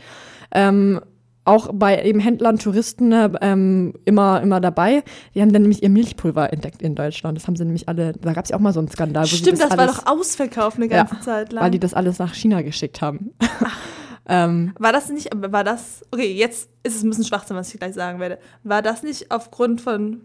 [0.51, 1.01] Ähm,
[1.49, 5.03] auch bei eben Händlern, Touristen äh, ähm, immer, immer dabei.
[5.34, 7.36] Die haben dann nämlich ihr Milchpulver entdeckt in Deutschland.
[7.38, 9.26] Das haben sie nämlich alle, da gab es ja auch mal so einen Skandal.
[9.26, 11.64] Stimmt, das, war alles, doch ausverkauft eine Ja, ganze Zeit lang.
[11.64, 13.32] Weil die das alles nach China geschickt haben.
[14.28, 17.80] ähm, War das nicht, war das, okay, jetzt ist es ein bisschen Schwachsinn, was ich
[17.80, 18.38] gleich sagen werde.
[18.62, 20.20] War das nicht aufgrund von,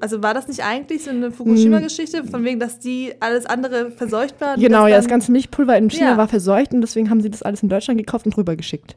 [0.00, 4.40] also war das nicht eigentlich so eine Fukushima-Geschichte, von wegen, dass die alles andere verseucht
[4.40, 4.54] war?
[4.54, 6.16] und genau, das ja, das ganze Milchpulver in China Ja.
[6.16, 8.96] war verseucht und deswegen haben sie das alles in Deutschland gekauft und rübergeschickt.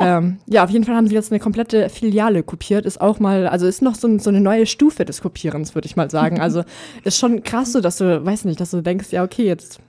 [0.00, 2.86] Ähm, ja, auf jeden Fall haben sie jetzt eine komplette Filiale kopiert.
[2.86, 5.96] Ist auch mal, also ist noch so, so eine neue Stufe des Kopierens, würde ich
[5.96, 6.40] mal sagen.
[6.40, 6.64] Also
[7.04, 9.80] ist schon krass so, dass du, weiß nicht, dass du denkst, ja, okay, jetzt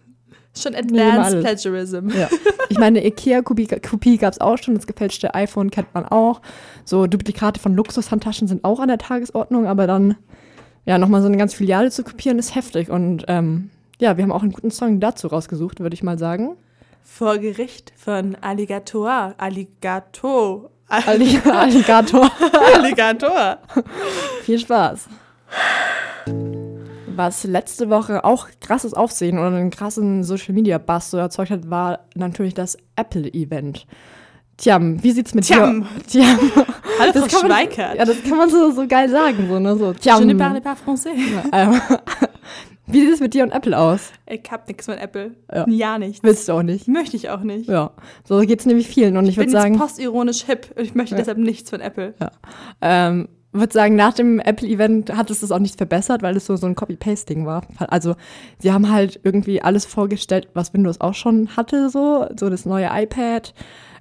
[0.57, 1.41] Schon Advanced.
[1.41, 2.09] Plagiarism.
[2.09, 2.29] Ja.
[2.69, 6.41] Ich meine, Ikea-Kopie Kopie gab es auch schon, das gefälschte iPhone kennt man auch.
[6.85, 10.15] So Duplikate von Luxushandtaschen sind auch an der Tagesordnung, aber dann,
[10.85, 12.89] ja, nochmal so eine ganze Filiale zu kopieren, ist heftig.
[12.89, 16.55] Und ähm, ja, wir haben auch einen guten Song dazu rausgesucht, würde ich mal sagen.
[17.07, 19.35] Vor Gericht von Alligator.
[19.37, 20.69] Alligator.
[20.89, 22.29] Alli- Alligator.
[22.75, 23.57] Alligator.
[24.41, 25.07] Viel Spaß.
[27.15, 31.69] Was letzte Woche auch krasses Aufsehen oder einen krassen Social Media Buzz so erzeugt hat,
[31.69, 33.85] war natürlich das Apple-Event.
[34.57, 35.81] Tja, wie sieht's mit Tjam.
[36.11, 36.21] dir?
[36.23, 36.39] Tjam.
[36.99, 39.75] Hallo, Das Frau kann man, ja, das kann man so, so geil sagen, so, ne?
[39.77, 40.25] So, Je tjam.
[40.25, 41.09] ne parle pas français.
[41.51, 41.81] Ähm,
[42.87, 44.11] Wie sieht es mit dir und Apple aus?
[44.27, 45.31] Ich hab nix mit Apple.
[45.53, 45.65] Ja.
[45.67, 46.23] Ja, nicht.
[46.23, 46.87] Willst du auch nicht?
[46.87, 47.67] Möchte ich auch nicht.
[47.69, 47.91] Ja,
[48.23, 49.17] so geht's nämlich vielen.
[49.17, 51.19] Und ich Ich bin würde sagen, jetzt postironisch hip und ich möchte Ja.
[51.19, 52.13] deshalb nichts von Apple.
[52.81, 56.55] ähm, würde sagen, nach dem Apple-Event hat es das auch nicht verbessert, weil es so,
[56.57, 57.65] so ein Copy-Paste-Ding war.
[57.79, 58.15] Also,
[58.59, 62.89] sie haben halt irgendwie alles vorgestellt, was Windows auch schon hatte, so, so das neue
[62.91, 63.53] iPad.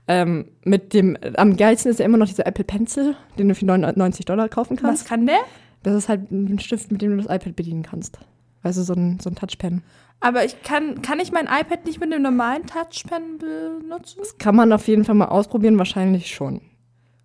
[0.09, 3.64] Ähm, mit dem, am geilsten ist ja immer noch dieser Apple Pencil, den du für
[3.64, 5.05] 99 Dollar kaufen kannst.
[5.05, 5.39] Was kann der?
[5.85, 8.18] Das ist halt ein Stift, mit dem du das iPad bedienen kannst.
[8.65, 9.83] Also so ein, so ein Touchpen.
[10.21, 14.19] Aber ich kann, kann ich mein iPad nicht mit dem normalen Touchpen benutzen?
[14.21, 16.62] Das kann man auf jeden Fall mal ausprobieren, wahrscheinlich schon.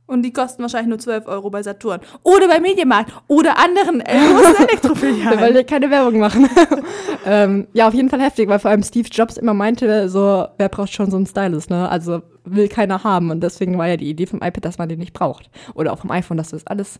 [0.10, 2.02] Und die kosten wahrscheinlich nur 12 Euro bei Saturn.
[2.24, 3.14] Oder bei Mediamarkt.
[3.28, 5.54] Oder anderen äh, großen weil Elektrofilialen.
[5.54, 6.50] wir keine Werbung machen.
[7.28, 10.68] ähm, ja, auf jeden Fall heftig, weil vor allem Steve Jobs immer meinte, so, wer
[10.68, 11.88] braucht schon so einen Stylus, ne?
[11.88, 13.30] Also will keiner haben.
[13.30, 15.52] Und deswegen war ja die Idee vom iPad, dass man den nicht braucht.
[15.76, 17.00] Oder auch vom iPhone, dass du das alles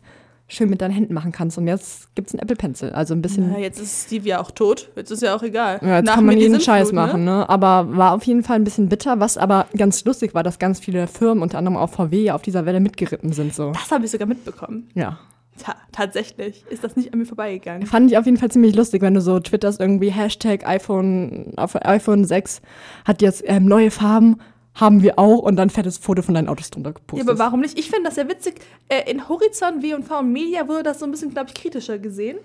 [0.50, 1.58] schön mit deinen Händen machen kannst.
[1.58, 2.90] Und jetzt gibt's einen Apple Pencil.
[2.90, 3.52] Also ein bisschen.
[3.52, 4.90] Na, jetzt ist Steve ja auch tot.
[4.96, 5.80] Jetzt ist ja auch egal.
[5.82, 7.48] Ja, jetzt Nach kann man jeden Scheiß machen, ne?
[7.48, 10.80] Aber war auf jeden Fall ein bisschen bitter, was aber ganz lustig war, dass ganz
[10.80, 13.54] viele Firmen, unter anderem auch VW, ja auf dieser Welle mitgeritten sind.
[13.54, 13.72] So.
[13.72, 14.90] Das habe ich sogar mitbekommen.
[14.96, 15.20] Ja.
[15.60, 17.86] Ta tatsächlich ist das nicht an mir vorbeigegangen.
[17.86, 22.26] Fand ich auf jeden Fall ziemlich lustig, wenn du so twitterst irgendwie Hashtag iPhone, iPhone
[22.26, 22.62] 6
[23.06, 24.38] hat jetzt ähm, neue Farben,
[24.80, 27.30] haben wir auch und dann fettes Foto von deinen Autos drunter Ja, gepostet.
[27.30, 27.78] aber warum nicht?
[27.78, 28.56] Ich finde das ja witzig.
[28.88, 32.38] Äh, in Horizont, W&V und Media wurde das so ein bisschen, glaube ich, kritischer gesehen.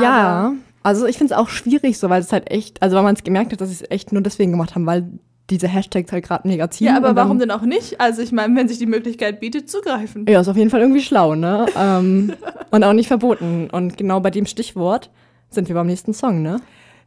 [0.00, 3.14] Ja, also ich finde es auch schwierig so, weil es halt echt, also weil man
[3.14, 5.06] es gemerkt hat, dass sie es echt nur deswegen gemacht haben, weil
[5.50, 6.86] diese Hashtags halt gerade ziehen.
[6.86, 8.00] Ja, aber warum denn auch nicht?
[8.00, 10.24] Also ich meine, wenn sich die Möglichkeit bietet, zugreifen.
[10.28, 11.66] Ja, ist auf jeden Fall irgendwie schlau, ne?
[11.76, 12.32] ähm,
[12.70, 13.68] und auch nicht verboten.
[13.70, 15.10] Und genau bei dem Stichwort
[15.50, 16.60] sind wir beim nächsten Song, ne?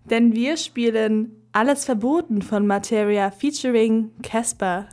[0.09, 4.85] Denn wir spielen Alles verboten von Materia featuring Casper.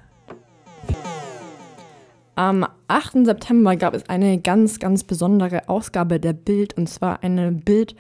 [2.37, 3.27] Am 8.
[3.27, 7.95] September gab es eine ganz, ganz besondere Ausgabe der Bild und zwar eine Bild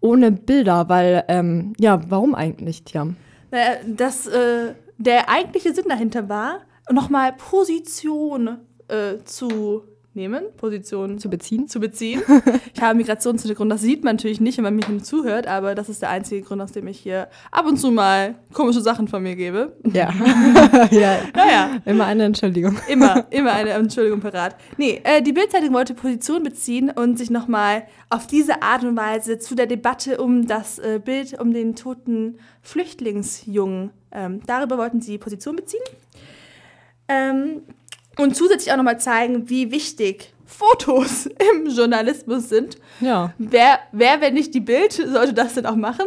[0.00, 3.06] ohne Bilder, weil, ähm, ja, warum eigentlich, Tja?
[3.52, 8.58] Naja, das, äh, der eigentliche Sinn dahinter war, nochmal Position
[8.88, 9.84] äh, zu
[10.14, 11.68] nehmen, Position Zu beziehen?
[11.68, 12.22] zu beziehen.
[12.74, 15.88] Ich habe Migrationshintergrund, das sieht man natürlich nicht, wenn man mir hier zuhört, aber das
[15.88, 19.22] ist der einzige Grund, aus dem ich hier ab und zu mal komische Sachen von
[19.22, 19.76] mir gebe.
[19.92, 20.10] Ja.
[20.90, 21.18] ja.
[21.34, 22.76] Naja, Immer eine Entschuldigung.
[22.88, 24.56] immer, immer eine Entschuldigung parat.
[24.76, 29.38] Nee, äh, die Bildzeitung wollte Position beziehen und sich nochmal auf diese Art und Weise
[29.38, 35.18] zu der Debatte um das äh, Bild, um den toten Flüchtlingsjungen, ähm, darüber wollten sie
[35.18, 35.82] Position beziehen.
[37.08, 37.62] Ähm,
[38.20, 42.76] und zusätzlich auch nochmal zeigen, wie wichtig Fotos im Journalismus sind.
[43.00, 43.32] Ja.
[43.38, 46.06] Wer, wer, wenn nicht die Bild, sollte das denn auch machen?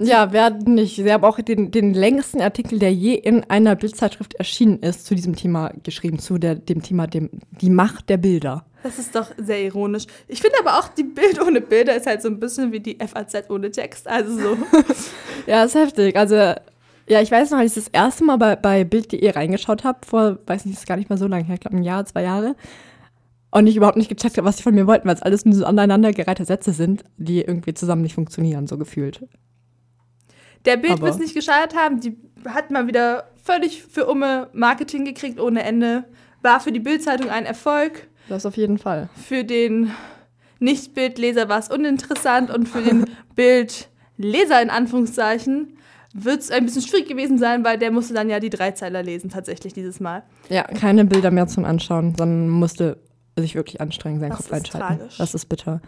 [0.00, 0.96] Ja, wer nicht.
[0.96, 5.14] Sie haben auch den, den längsten Artikel, der je in einer Bildzeitschrift erschienen ist, zu
[5.14, 7.30] diesem Thema geschrieben, zu der, dem Thema dem,
[7.60, 8.64] die Macht der Bilder.
[8.84, 10.04] Das ist doch sehr ironisch.
[10.28, 12.96] Ich finde aber auch, die Bild ohne Bilder ist halt so ein bisschen wie die
[12.96, 14.06] FAZ ohne Text.
[14.06, 14.56] Also so.
[15.46, 16.14] Ja, ist heftig.
[16.14, 16.54] Also,
[17.08, 20.38] ja, ich weiß noch, als ich das erste Mal bei, bei Bild.de reingeschaut habe, vor,
[20.46, 22.54] weiß nicht, ist gar nicht mal so lange her, ich glaube ein Jahr, zwei Jahre,
[23.50, 25.54] und ich überhaupt nicht gecheckt habe, was die von mir wollten, weil es alles nur
[25.54, 29.26] so aneinandergereihte Sätze sind, die irgendwie zusammen nicht funktionieren, so gefühlt.
[30.64, 32.00] Der Bild wird es nicht gescheitert haben.
[32.00, 36.04] Die hat mal wieder völlig für Umme Marketing gekriegt ohne Ende.
[36.42, 38.08] War für die Bildzeitung ein Erfolg.
[38.28, 39.08] Das auf jeden Fall.
[39.14, 39.92] Für den
[40.58, 45.77] Nicht-Bildleser war es uninteressant und für den Bildleser in Anführungszeichen
[46.24, 49.30] wird es ein bisschen schwierig gewesen sein, weil der musste dann ja die Dreizeiler lesen
[49.30, 50.22] tatsächlich dieses Mal.
[50.48, 52.98] Ja, keine Bilder mehr zum Anschauen, sondern musste
[53.36, 54.98] sich wirklich anstrengen, seinen Das Kopf ist einschalten.
[54.98, 55.18] tragisch.
[55.18, 55.80] Das ist bitter.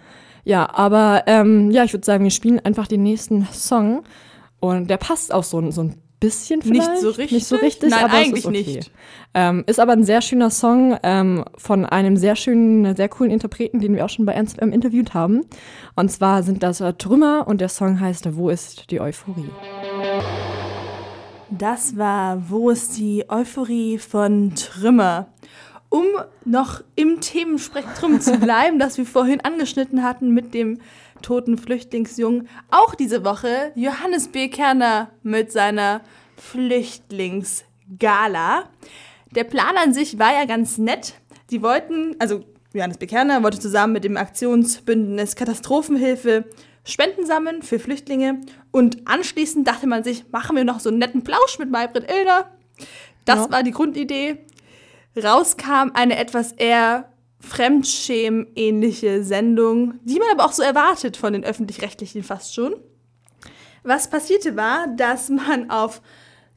[0.45, 4.03] Ja, aber ähm, ja, ich würde sagen, wir spielen einfach den nächsten Song.
[4.61, 7.01] Und der passt auch so, so ein bisschen Nicht vielleicht.
[7.01, 7.33] so richtig?
[7.33, 8.63] Nicht so richtig, Nein, aber eigentlich ist okay.
[8.75, 8.91] nicht.
[9.33, 13.81] Ähm, ist aber ein sehr schöner Song ähm, von einem sehr schönen, sehr coolen Interpreten,
[13.81, 15.47] den wir auch schon bei Ernst FM interviewt haben.
[15.97, 19.49] Und zwar sind das äh, Trümmer und der Song heißt Wo ist die Euphorie?
[21.51, 25.27] Das war Wo ist die Euphorie von Trümmer?
[25.89, 26.05] Um
[26.45, 30.81] noch im Themenspektrum zu bleiben, das wir vorhin angeschnitten hatten mit dem
[31.23, 34.47] toten Flüchtlingsjungen, auch diese Woche Johannes B.
[34.49, 36.03] Kerner mit seiner
[36.37, 38.69] Flüchtlingsgala.
[39.35, 41.15] Der Plan an sich war ja ganz nett.
[41.51, 43.07] Die wollten, also Johannes B.
[43.07, 46.45] Kerner wollte zusammen mit dem Aktionsbündnis Katastrophenhilfe
[46.85, 51.23] Spenden sammeln für Flüchtlinge und anschließend dachte man sich, machen wir noch so einen netten
[51.25, 52.51] Plausch mit Maybrit Illner.
[53.25, 53.51] Das Ja.
[53.53, 54.39] war die Grundidee.
[55.17, 62.23] Rauskam eine etwas eher Fremdschämen-ähnliche Sendung, die man aber auch so erwartet von den Öffentlich-Rechtlichen
[62.23, 62.75] fast schon.
[63.83, 66.03] Was passierte war, dass man auf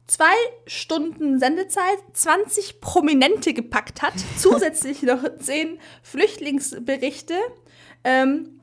[0.06, 0.34] zwei
[0.66, 7.34] Stunden Sendezeit 20 Prominente gepackt hat, zusätzlich noch 10 Flüchtlingsberichte.
[8.04, 8.60] Ähm,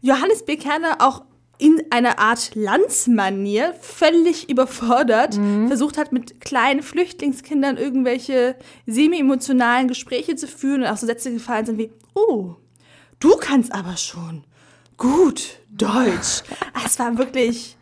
[0.00, 0.56] Johannes B.
[0.56, 1.24] Kerner auch
[1.58, 5.34] in einer Art Landsmanier völlig überfordert
[5.66, 8.54] versucht hat, mit kleinen Flüchtlingskindern irgendwelche
[8.86, 12.54] semi-emotionalen Gespräche zu führen und auch so Sätze gefallen sind wie, oh,
[13.18, 14.44] du kannst aber schon
[14.96, 16.42] gut Deutsch.
[16.86, 17.76] Es war wirklich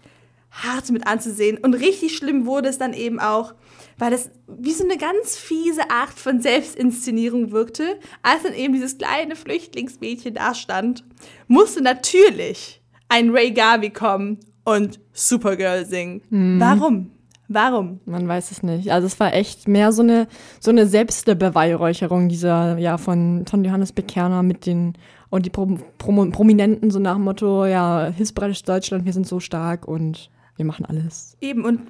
[0.50, 1.58] hart mit anzusehen.
[1.58, 3.54] Und richtig schlimm wurde es dann eben auch,
[3.98, 8.98] weil das wie so eine ganz fiese Art von Selbstinszenierung wirkte, als dann eben dieses
[8.98, 11.04] kleine Flüchtlingsmädchen da stand,
[11.48, 16.22] musste natürlich ein Ray Garvey kommen und Supergirl singen.
[16.60, 17.10] Warum?
[17.48, 18.00] Warum?
[18.06, 18.90] Man weiß es nicht.
[18.90, 20.26] Also es war echt mehr so eine,
[20.58, 24.94] so eine Selbstbeweihräucherung dieser, ja, von, von Johannes Bekerner mit den
[25.30, 29.26] und die Pro, Pro, Prominenten so nach dem Motto, ja, hilfsbereit ist Deutschland, wir sind
[29.26, 31.36] so stark und wir machen alles.
[31.40, 31.80] Eben, und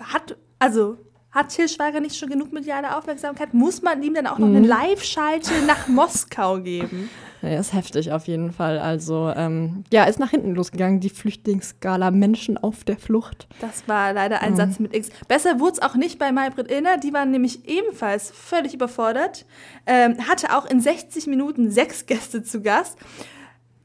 [0.00, 0.96] hat, also,
[1.30, 3.54] hat Til Schweiger nicht schon genug mediale Aufmerksamkeit?
[3.54, 7.10] Muss man ihm dann auch noch eine Live-Schalte nach Moskau geben?
[7.40, 8.80] Ja, ist heftig auf jeden Fall.
[8.80, 13.46] Also, ähm, ja, ist nach hinten losgegangen, die Flüchtlingsskala Menschen auf der Flucht.
[13.60, 15.10] Das war leider ein Satz mit X.
[15.28, 16.96] Besser wurde es auch nicht bei Maybrit Illner.
[16.96, 19.46] Die war nämlich ebenfalls völlig überfordert.
[19.86, 22.98] Ähm, hatte auch in 60 Minuten sechs Gäste zu Gast.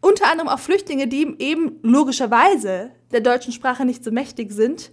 [0.01, 4.91] Unter anderem auch Flüchtlinge, die eben logischerweise der deutschen Sprache nicht so mächtig sind.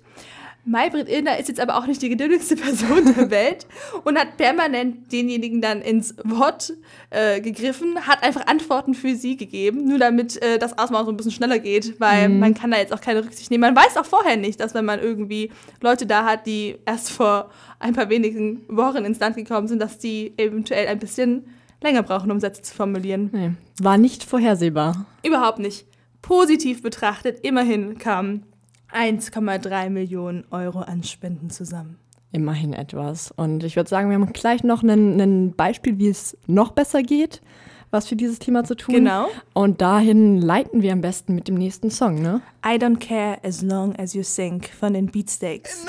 [0.65, 3.67] Maybrit Illner ist jetzt aber auch nicht die geduldigste Person der Welt
[4.05, 6.73] und hat permanent denjenigen dann ins Wort
[7.11, 11.17] äh, gegriffen, hat einfach Antworten für sie gegeben, nur damit äh, das Ausmaß so ein
[11.17, 13.63] bisschen schneller geht, weil man kann da jetzt auch keine Rücksicht nehmen.
[13.63, 15.51] Man weiß auch vorher nicht, dass wenn man irgendwie
[15.81, 19.99] Leute da hat, die erst vor ein paar wenigen Wochen ins Land gekommen sind, dass
[19.99, 21.47] die eventuell ein bisschen
[21.83, 23.31] länger brauchen, um Sätze zu formulieren.
[23.33, 25.07] Nee, war nicht vorhersehbar.
[25.23, 25.87] Überhaupt nicht.
[26.23, 28.45] Positiv betrachtet, immerhin kamen
[28.95, 31.99] 1,3 Millionen Euro an Spenden zusammen.
[32.33, 33.33] Immerhin etwas.
[33.33, 37.41] Und ich würde sagen, wir haben gleich noch ein Beispiel, wie es noch besser geht,
[37.91, 38.95] was für dieses Thema zu tun.
[38.95, 39.27] Genau.
[39.53, 42.41] Und dahin leiten wir am besten mit dem nächsten Song, ne?
[42.65, 45.85] I don't care as long as you sing von den Beatsteaks.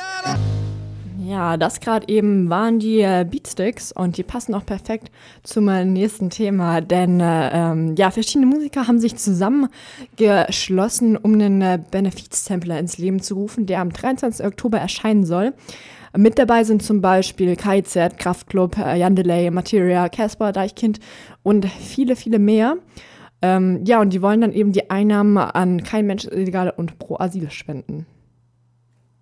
[1.24, 5.12] Ja, das gerade eben waren die äh, Beatsticks und die passen auch perfekt
[5.44, 11.62] zu meinem nächsten Thema, denn äh, ähm, ja, verschiedene Musiker haben sich zusammengeschlossen, um einen
[11.62, 14.44] äh, Benefiz-Sampler ins Leben zu rufen, der am 23.
[14.44, 15.54] Oktober erscheinen soll.
[16.18, 21.00] Mit dabei sind zum Beispiel KZ, Kraftklub, äh, Yandelay, Materia, Casper, Deichkind
[21.44, 22.78] und viele, viele mehr.
[23.44, 27.20] Ähm, ja, und die wollen dann eben die Einnahmen an Kein Mensch illegal und pro
[27.20, 28.08] Asyl spenden.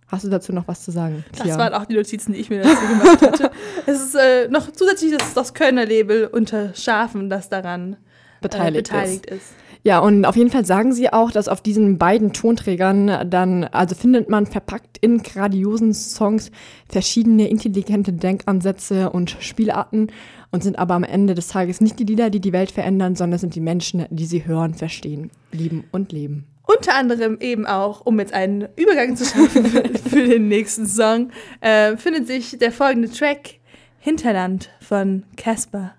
[0.10, 1.24] Hast du dazu noch was zu sagen?
[1.38, 3.51] Das waren auch die Notizen, die ich mir dazu gemacht hatte.
[3.86, 7.95] es ist äh, noch zusätzlich das, das Kölner Label unter Schafen, das daran
[8.41, 9.36] beteiligt, äh, beteiligt ist.
[9.36, 9.53] ist.
[9.84, 13.95] Ja, und auf jeden Fall sagen sie auch, dass auf diesen beiden Tonträgern dann, also
[13.95, 16.51] findet man verpackt in grandiosen Songs
[16.89, 20.07] verschiedene intelligente Denkansätze und Spielarten
[20.51, 23.36] und sind aber am Ende des Tages nicht die Lieder, die die Welt verändern, sondern
[23.36, 26.45] es sind die Menschen, die sie hören, verstehen, lieben und leben.
[26.78, 31.32] Unter anderem eben auch, um jetzt einen Übergang zu schaffen für, für den nächsten Song,
[31.61, 33.55] äh, findet sich der folgende Track
[33.99, 35.95] Hinterland von Casper.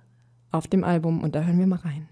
[0.52, 2.08] Auf dem Album und da hören wir mal rein.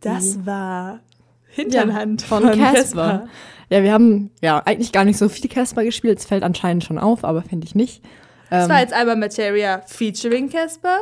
[0.00, 1.00] Das war
[1.48, 2.72] Hinterland von, von Casper.
[2.72, 3.28] Casper.
[3.70, 6.18] Ja, wir haben ja eigentlich gar nicht so viel Casper gespielt.
[6.18, 8.02] Es fällt anscheinend schon auf, aber finde ich nicht.
[8.48, 10.98] Das Ähm, war jetzt einmal Materia featuring Casper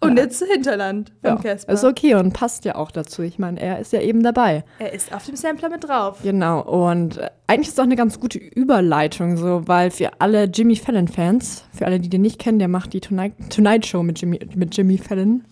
[0.00, 0.24] und Ja.
[0.24, 1.72] jetzt Hinterland von ja, Casper.
[1.72, 3.22] ist okay und passt ja auch dazu.
[3.22, 4.64] Ich meine, er ist ja eben dabei.
[4.78, 6.18] Er ist auf dem Sampler mit drauf.
[6.22, 10.44] Genau, und äh, eigentlich ist es auch eine ganz gute Überleitung, so, weil für alle
[10.44, 14.20] Jimmy Fallon-Fans, für alle, die den nicht kennen, der macht die Tonight, Tonight Show mit
[14.20, 15.44] Jimmy, mit Jimmy Fallon.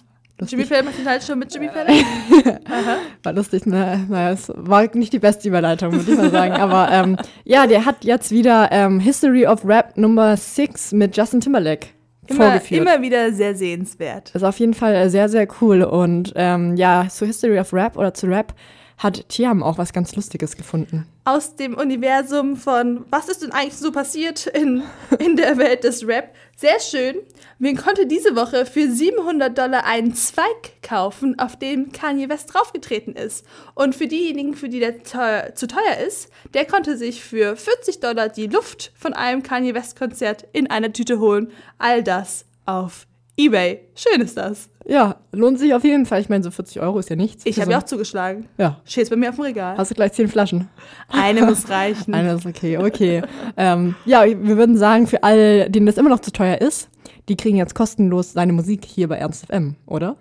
[0.46, 1.96] Jimmy Fallon macht den halt schon mit Jimmy Fallon.
[3.24, 4.06] War lustig, ne?
[4.08, 6.52] Naja, es war nicht die beste Überleitung, würde ich mal sagen.
[6.54, 11.40] Aber ähm, ja, der hat jetzt wieder ähm, History of Rap Nummer 6 mit Justin
[11.40, 11.88] Timberlake
[12.28, 12.80] Immer, vorgeführt.
[12.80, 14.34] immer wieder sehr sehenswert.
[14.34, 15.82] Ist auf jeden Fall sehr, sehr cool.
[15.82, 18.54] Und ähm, ja, zu History of Rap oder zu Rap
[18.98, 21.06] hat Tiam auch was ganz Lustiges gefunden.
[21.24, 24.82] Aus dem Universum von was ist denn eigentlich so passiert in,
[25.18, 26.34] in der Welt des Rap.
[26.56, 27.16] Sehr schön.
[27.60, 33.14] Man konnte diese Woche für 700 Dollar einen Zweig kaufen, auf dem Kanye West draufgetreten
[33.14, 33.46] ist.
[33.74, 38.00] Und für diejenigen, für die der teuer, zu teuer ist, der konnte sich für 40
[38.00, 41.52] Dollar die Luft von einem Kanye West Konzert in einer Tüte holen.
[41.78, 43.80] All das auf eBay.
[43.94, 44.68] Schön ist das.
[44.90, 46.20] Ja, lohnt sich auf jeden Fall.
[46.22, 47.44] Ich meine, so 40 Euro ist ja nichts.
[47.44, 48.46] Ich habe so ja auch zugeschlagen.
[48.56, 49.76] Ja, Steht's bei mir auf dem Regal.
[49.76, 50.68] hast du gleich 10 Flaschen.
[51.08, 52.14] Eine muss reichen.
[52.14, 53.22] Eine ist okay, okay.
[53.58, 56.88] ähm, ja, wir würden sagen, für alle, denen das immer noch zu teuer ist,
[57.28, 60.16] die kriegen jetzt kostenlos seine Musik hier bei Ernst FM, oder?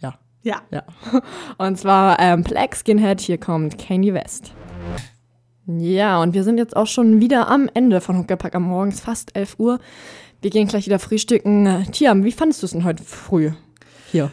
[0.00, 0.60] Ja, Ja.
[0.70, 0.82] ja.
[1.56, 4.52] Und zwar ähm, Black Skinhead, hier kommt Kanye West.
[5.66, 9.34] Ja, und wir sind jetzt auch schon wieder am Ende von Huckepack am Morgens, fast
[9.34, 9.78] 11 Uhr.
[10.44, 11.86] Wir gehen gleich wieder frühstücken.
[11.90, 13.52] Tiam, wie fandest du es denn heute früh?
[14.12, 14.30] Hier.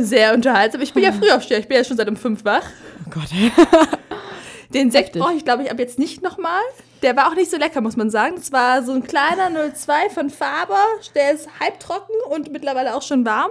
[0.00, 0.82] Sehr unterhaltsam.
[0.82, 1.58] Ich bin ja früh aufsteher.
[1.58, 2.60] Ich bin ja schon seit um fünf wach.
[3.06, 3.30] Oh Gott.
[4.74, 6.60] Den Sekt brauche ich, glaube ich, ab jetzt nicht nochmal.
[7.00, 8.34] Der war auch nicht so lecker, muss man sagen.
[8.36, 10.76] Es war so ein kleiner 02 von Faber.
[11.14, 13.50] Der ist halbtrocken und mittlerweile auch schon warm.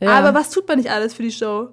[0.00, 0.18] Ja.
[0.18, 1.68] Aber was tut man nicht alles für die Show?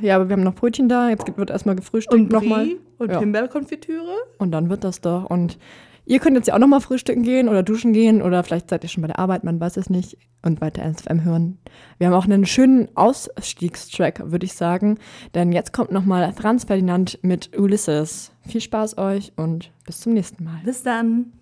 [0.00, 1.10] Ja, aber wir haben noch Brötchen da.
[1.10, 2.64] Jetzt wird erstmal gefrühstückt Und nochmal.
[2.64, 3.20] Brie und Ja.
[3.20, 4.16] Himbeerkonfitüre.
[4.38, 5.26] Und dann wird das doch.
[5.30, 5.58] Und
[6.04, 8.88] ihr könnt jetzt ja auch nochmal frühstücken gehen oder duschen gehen oder vielleicht seid ihr
[8.88, 10.18] schon bei der Arbeit, man weiß es nicht.
[10.44, 11.58] Und weiter NSFM hören.
[11.98, 14.98] Wir haben auch einen schönen Ausstiegstrack, würde ich sagen.
[15.36, 18.32] Denn jetzt kommt nochmal Franz Ferdinand mit Ulysses.
[18.48, 20.60] Viel Spaß euch und bis zum nächsten Mal.
[20.64, 21.32] Bis dann.